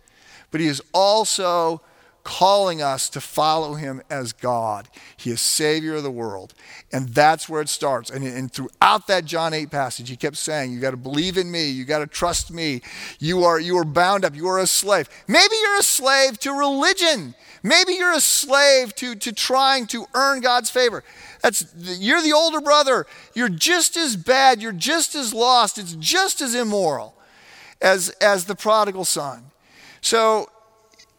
But 0.51 0.61
he 0.61 0.67
is 0.67 0.81
also 0.93 1.81
calling 2.25 2.81
us 2.81 3.07
to 3.07 3.21
follow 3.21 3.75
him 3.75 4.01
as 4.09 4.33
God. 4.33 4.89
He 5.15 5.29
is 5.29 5.39
Savior 5.39 5.95
of 5.95 6.03
the 6.03 6.11
world. 6.11 6.55
And 6.91 7.09
that's 7.09 7.47
where 7.47 7.61
it 7.61 7.69
starts. 7.69 8.09
And, 8.09 8.25
and 8.25 8.51
throughout 8.51 9.07
that 9.07 9.25
John 9.25 9.53
8 9.53 9.69
passage, 9.69 10.09
he 10.09 10.17
kept 10.17 10.35
saying, 10.35 10.73
You 10.73 10.79
got 10.79 10.91
to 10.91 10.97
believe 10.97 11.37
in 11.37 11.49
me. 11.51 11.69
You 11.69 11.85
got 11.85 11.99
to 11.99 12.07
trust 12.07 12.51
me. 12.51 12.81
You 13.19 13.43
are, 13.43 13.59
you 13.59 13.77
are 13.77 13.85
bound 13.85 14.25
up. 14.25 14.35
You 14.35 14.47
are 14.47 14.59
a 14.59 14.67
slave. 14.67 15.07
Maybe 15.27 15.55
you're 15.61 15.79
a 15.79 15.83
slave 15.83 16.39
to 16.39 16.51
religion. 16.51 17.35
Maybe 17.61 17.93
you're 17.93 18.13
a 18.13 18.19
slave 18.19 18.95
to, 18.95 19.15
to 19.15 19.31
trying 19.31 19.85
to 19.87 20.07
earn 20.15 20.41
God's 20.41 20.71
favor. 20.71 21.03
That's, 21.43 21.71
you're 21.77 22.23
the 22.23 22.33
older 22.33 22.59
brother. 22.59 23.05
You're 23.35 23.49
just 23.49 23.95
as 23.95 24.15
bad. 24.15 24.61
You're 24.61 24.71
just 24.71 25.13
as 25.13 25.31
lost. 25.31 25.77
It's 25.77 25.93
just 25.93 26.41
as 26.41 26.55
immoral. 26.55 27.15
as, 27.81 28.09
as 28.19 28.45
the 28.45 28.55
prodigal 28.55 29.05
son. 29.05 29.51
So 30.01 30.49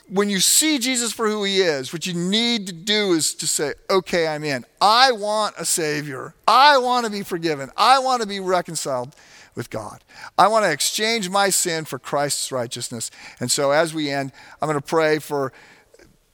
when 0.08 0.30
you 0.30 0.40
see 0.40 0.78
Jesus 0.78 1.12
for 1.12 1.28
who 1.28 1.44
he 1.44 1.58
is, 1.58 1.92
what 1.92 2.06
you 2.06 2.14
need 2.14 2.66
to 2.68 2.72
do 2.72 3.12
is 3.12 3.34
to 3.34 3.46
say, 3.46 3.74
okay, 3.90 4.28
I'm 4.28 4.44
in. 4.44 4.64
I 4.80 5.12
want 5.12 5.54
a 5.58 5.64
Savior. 5.64 6.34
I 6.46 6.78
want 6.78 7.06
to 7.06 7.12
be 7.12 7.22
forgiven. 7.22 7.70
I 7.76 7.98
want 7.98 8.22
to 8.22 8.28
be 8.28 8.38
reconciled 8.38 9.16
with 9.56 9.70
God. 9.70 10.04
I 10.38 10.48
want 10.48 10.64
to 10.64 10.70
exchange 10.70 11.28
my 11.28 11.48
sin 11.50 11.86
for 11.86 11.98
Christ's 11.98 12.52
righteousness. 12.52 13.10
And 13.40 13.50
so 13.50 13.72
as 13.72 13.94
we 13.94 14.10
end, 14.10 14.32
I'm 14.60 14.68
going 14.68 14.78
to 14.78 14.86
pray 14.86 15.18
for 15.18 15.52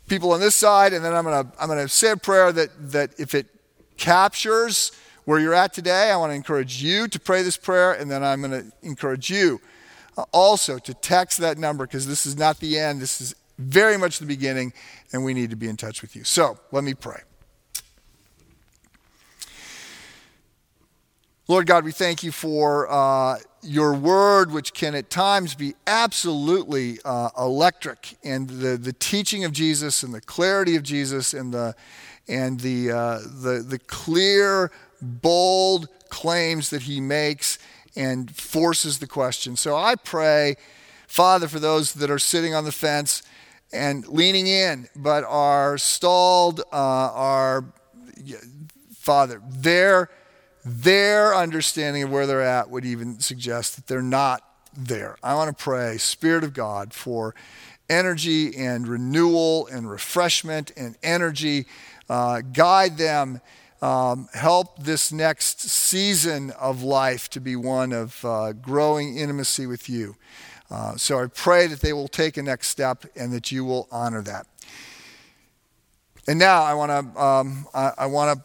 people 0.08 0.32
on 0.32 0.40
this 0.40 0.54
side, 0.54 0.92
and 0.92 1.04
then 1.04 1.14
I'm 1.14 1.24
going 1.24 1.44
to, 1.44 1.52
I'm 1.58 1.68
going 1.68 1.78
to 1.78 1.88
say 1.88 2.10
a 2.10 2.16
prayer 2.16 2.52
that, 2.52 2.92
that 2.92 3.18
if 3.18 3.34
it 3.34 3.46
captures 3.96 4.92
where 5.24 5.38
you're 5.38 5.54
at 5.54 5.72
today, 5.72 6.10
I 6.10 6.16
want 6.16 6.30
to 6.30 6.34
encourage 6.34 6.82
you 6.82 7.08
to 7.08 7.20
pray 7.20 7.42
this 7.42 7.56
prayer, 7.56 7.92
and 7.92 8.10
then 8.10 8.22
I'm 8.22 8.42
going 8.42 8.50
to 8.50 8.72
encourage 8.82 9.30
you 9.30 9.60
uh, 10.18 10.24
also 10.32 10.78
to 10.78 10.92
text 10.92 11.38
that 11.38 11.56
number 11.56 11.86
because 11.86 12.06
this 12.06 12.26
is 12.26 12.36
not 12.36 12.58
the 12.58 12.78
end. 12.78 13.00
This 13.00 13.20
is 13.20 13.34
very 13.58 13.96
much 13.96 14.18
the 14.18 14.26
beginning, 14.26 14.72
and 15.12 15.24
we 15.24 15.34
need 15.34 15.50
to 15.50 15.56
be 15.56 15.68
in 15.68 15.76
touch 15.76 16.02
with 16.02 16.16
you. 16.16 16.24
So 16.24 16.58
let 16.70 16.84
me 16.84 16.94
pray. 16.94 17.20
Lord 21.48 21.66
God, 21.66 21.84
we 21.84 21.92
thank 21.92 22.22
you 22.22 22.32
for 22.32 22.90
uh, 22.90 23.36
your 23.62 23.94
word, 23.94 24.52
which 24.52 24.72
can 24.72 24.94
at 24.94 25.10
times 25.10 25.54
be 25.54 25.74
absolutely 25.86 26.98
uh, 27.04 27.30
electric, 27.36 28.16
and 28.24 28.48
the, 28.48 28.76
the 28.76 28.92
teaching 28.92 29.44
of 29.44 29.52
Jesus 29.52 30.02
and 30.02 30.14
the 30.14 30.20
clarity 30.20 30.76
of 30.76 30.82
Jesus 30.82 31.34
and 31.34 31.52
the, 31.52 31.74
and 32.28 32.60
the, 32.60 32.90
uh, 32.90 33.18
the, 33.18 33.64
the 33.68 33.78
clear, 33.78 34.70
bold 35.02 35.88
claims 36.08 36.70
that 36.70 36.82
he 36.82 37.00
makes 37.00 37.58
and 37.96 38.34
forces 38.34 39.00
the 39.00 39.06
question. 39.06 39.56
So 39.56 39.76
I 39.76 39.96
pray, 39.96 40.56
Father, 41.06 41.48
for 41.48 41.58
those 41.58 41.94
that 41.94 42.10
are 42.10 42.18
sitting 42.18 42.54
on 42.54 42.64
the 42.64 42.72
fence 42.72 43.22
and 43.72 44.06
leaning 44.06 44.46
in, 44.46 44.88
but 44.94 45.24
are 45.24 45.78
stalled, 45.78 46.60
uh, 46.60 46.64
are, 46.72 47.64
Father, 48.94 49.40
their, 49.48 50.10
their 50.64 51.34
understanding 51.34 52.02
of 52.02 52.10
where 52.10 52.26
they're 52.26 52.42
at 52.42 52.70
would 52.70 52.84
even 52.84 53.20
suggest 53.20 53.76
that 53.76 53.86
they're 53.86 54.02
not 54.02 54.42
there. 54.76 55.16
I 55.22 55.34
want 55.34 55.56
to 55.56 55.64
pray, 55.64 55.98
Spirit 55.98 56.44
of 56.44 56.54
God, 56.54 56.94
for 56.94 57.34
energy 57.88 58.56
and 58.56 58.88
renewal 58.88 59.66
and 59.66 59.90
refreshment 59.90 60.72
and 60.76 60.96
energy. 61.02 61.66
Uh, 62.08 62.40
guide 62.40 62.96
them. 62.98 63.40
Um, 63.80 64.28
help 64.32 64.84
this 64.84 65.10
next 65.10 65.62
season 65.62 66.52
of 66.52 66.84
life 66.84 67.28
to 67.30 67.40
be 67.40 67.56
one 67.56 67.92
of 67.92 68.24
uh, 68.24 68.52
growing 68.52 69.16
intimacy 69.16 69.66
with 69.66 69.88
you. 69.88 70.14
Uh, 70.72 70.96
so 70.96 71.22
I 71.22 71.26
pray 71.26 71.66
that 71.66 71.80
they 71.80 71.92
will 71.92 72.08
take 72.08 72.38
a 72.38 72.42
next 72.42 72.68
step 72.68 73.04
and 73.14 73.30
that 73.34 73.52
you 73.52 73.62
will 73.62 73.88
honor 73.92 74.22
that. 74.22 74.46
And 76.26 76.38
now 76.38 76.62
I 76.62 76.72
want 76.72 76.90
to 76.90 77.22
um, 77.22 77.66
I, 77.74 77.92
I 77.98 78.06
want 78.06 78.38
to 78.38 78.44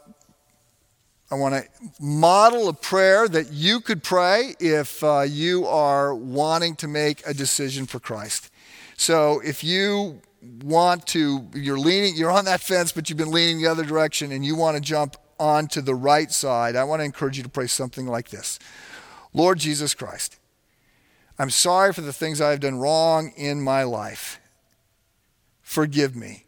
I 1.31 1.35
want 1.35 1.55
to 1.55 1.63
model 2.01 2.67
a 2.67 2.73
prayer 2.73 3.29
that 3.29 3.53
you 3.53 3.79
could 3.79 4.03
pray 4.03 4.55
if 4.59 5.01
uh, 5.03 5.21
you 5.21 5.65
are 5.67 6.13
wanting 6.13 6.75
to 6.77 6.87
make 6.87 7.25
a 7.25 7.33
decision 7.33 7.85
for 7.85 7.99
Christ. 7.99 8.51
So 8.97 9.39
if 9.43 9.63
you 9.63 10.21
want 10.63 11.05
to, 11.07 11.47
you're 11.53 11.79
leaning, 11.79 12.15
you're 12.15 12.31
on 12.31 12.45
that 12.45 12.61
fence, 12.61 12.91
but 12.91 13.09
you've 13.09 13.17
been 13.17 13.31
leaning 13.31 13.61
the 13.61 13.67
other 13.67 13.83
direction 13.85 14.31
and 14.31 14.45
you 14.45 14.55
want 14.55 14.75
to 14.75 14.81
jump 14.81 15.15
onto 15.39 15.81
the 15.81 15.95
right 15.95 16.31
side, 16.31 16.75
I 16.75 16.83
want 16.83 17.01
to 17.01 17.05
encourage 17.05 17.37
you 17.37 17.43
to 17.43 17.49
pray 17.49 17.67
something 17.67 18.07
like 18.07 18.29
this 18.29 18.59
Lord 19.33 19.59
Jesus 19.59 19.93
Christ. 19.93 20.39
I'm 21.39 21.49
sorry 21.49 21.93
for 21.93 22.01
the 22.01 22.13
things 22.13 22.41
I 22.41 22.51
have 22.51 22.59
done 22.59 22.79
wrong 22.79 23.31
in 23.35 23.61
my 23.61 23.83
life. 23.83 24.39
Forgive 25.61 26.15
me. 26.15 26.45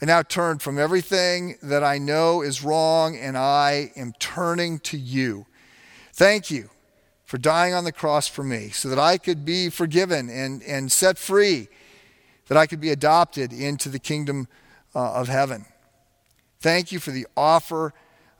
I 0.00 0.06
now 0.06 0.22
turn 0.22 0.60
from 0.60 0.78
everything 0.78 1.56
that 1.62 1.82
I 1.84 1.98
know 1.98 2.40
is 2.40 2.62
wrong 2.62 3.16
and 3.16 3.36
I 3.36 3.92
am 3.96 4.12
turning 4.18 4.78
to 4.80 4.96
you. 4.96 5.46
Thank 6.14 6.50
you 6.50 6.70
for 7.24 7.38
dying 7.38 7.74
on 7.74 7.84
the 7.84 7.92
cross 7.92 8.26
for 8.26 8.42
me 8.42 8.70
so 8.70 8.88
that 8.88 8.98
I 8.98 9.18
could 9.18 9.44
be 9.44 9.68
forgiven 9.68 10.30
and, 10.30 10.62
and 10.62 10.90
set 10.90 11.18
free, 11.18 11.68
that 12.46 12.56
I 12.56 12.66
could 12.66 12.80
be 12.80 12.90
adopted 12.90 13.52
into 13.52 13.88
the 13.88 13.98
kingdom 13.98 14.48
uh, 14.94 15.12
of 15.12 15.28
heaven. 15.28 15.66
Thank 16.60 16.92
you 16.92 16.98
for 16.98 17.10
the 17.10 17.26
offer 17.36 17.92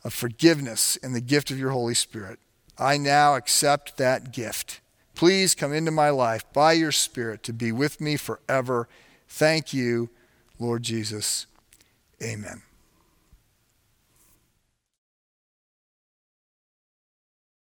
of 0.02 0.14
forgiveness 0.14 0.98
and 1.02 1.14
the 1.14 1.20
gift 1.20 1.50
of 1.50 1.58
your 1.58 1.70
Holy 1.70 1.94
Spirit. 1.94 2.38
I 2.78 2.96
now 2.96 3.34
accept 3.34 3.96
that 3.98 4.32
gift. 4.32 4.80
Please 5.20 5.54
come 5.54 5.74
into 5.74 5.90
my 5.90 6.08
life 6.08 6.50
by 6.54 6.72
your 6.72 6.90
Spirit 6.90 7.42
to 7.42 7.52
be 7.52 7.72
with 7.72 8.00
me 8.00 8.16
forever. 8.16 8.88
Thank 9.28 9.74
you, 9.74 10.08
Lord 10.58 10.82
Jesus. 10.82 11.44
Amen. 12.22 12.62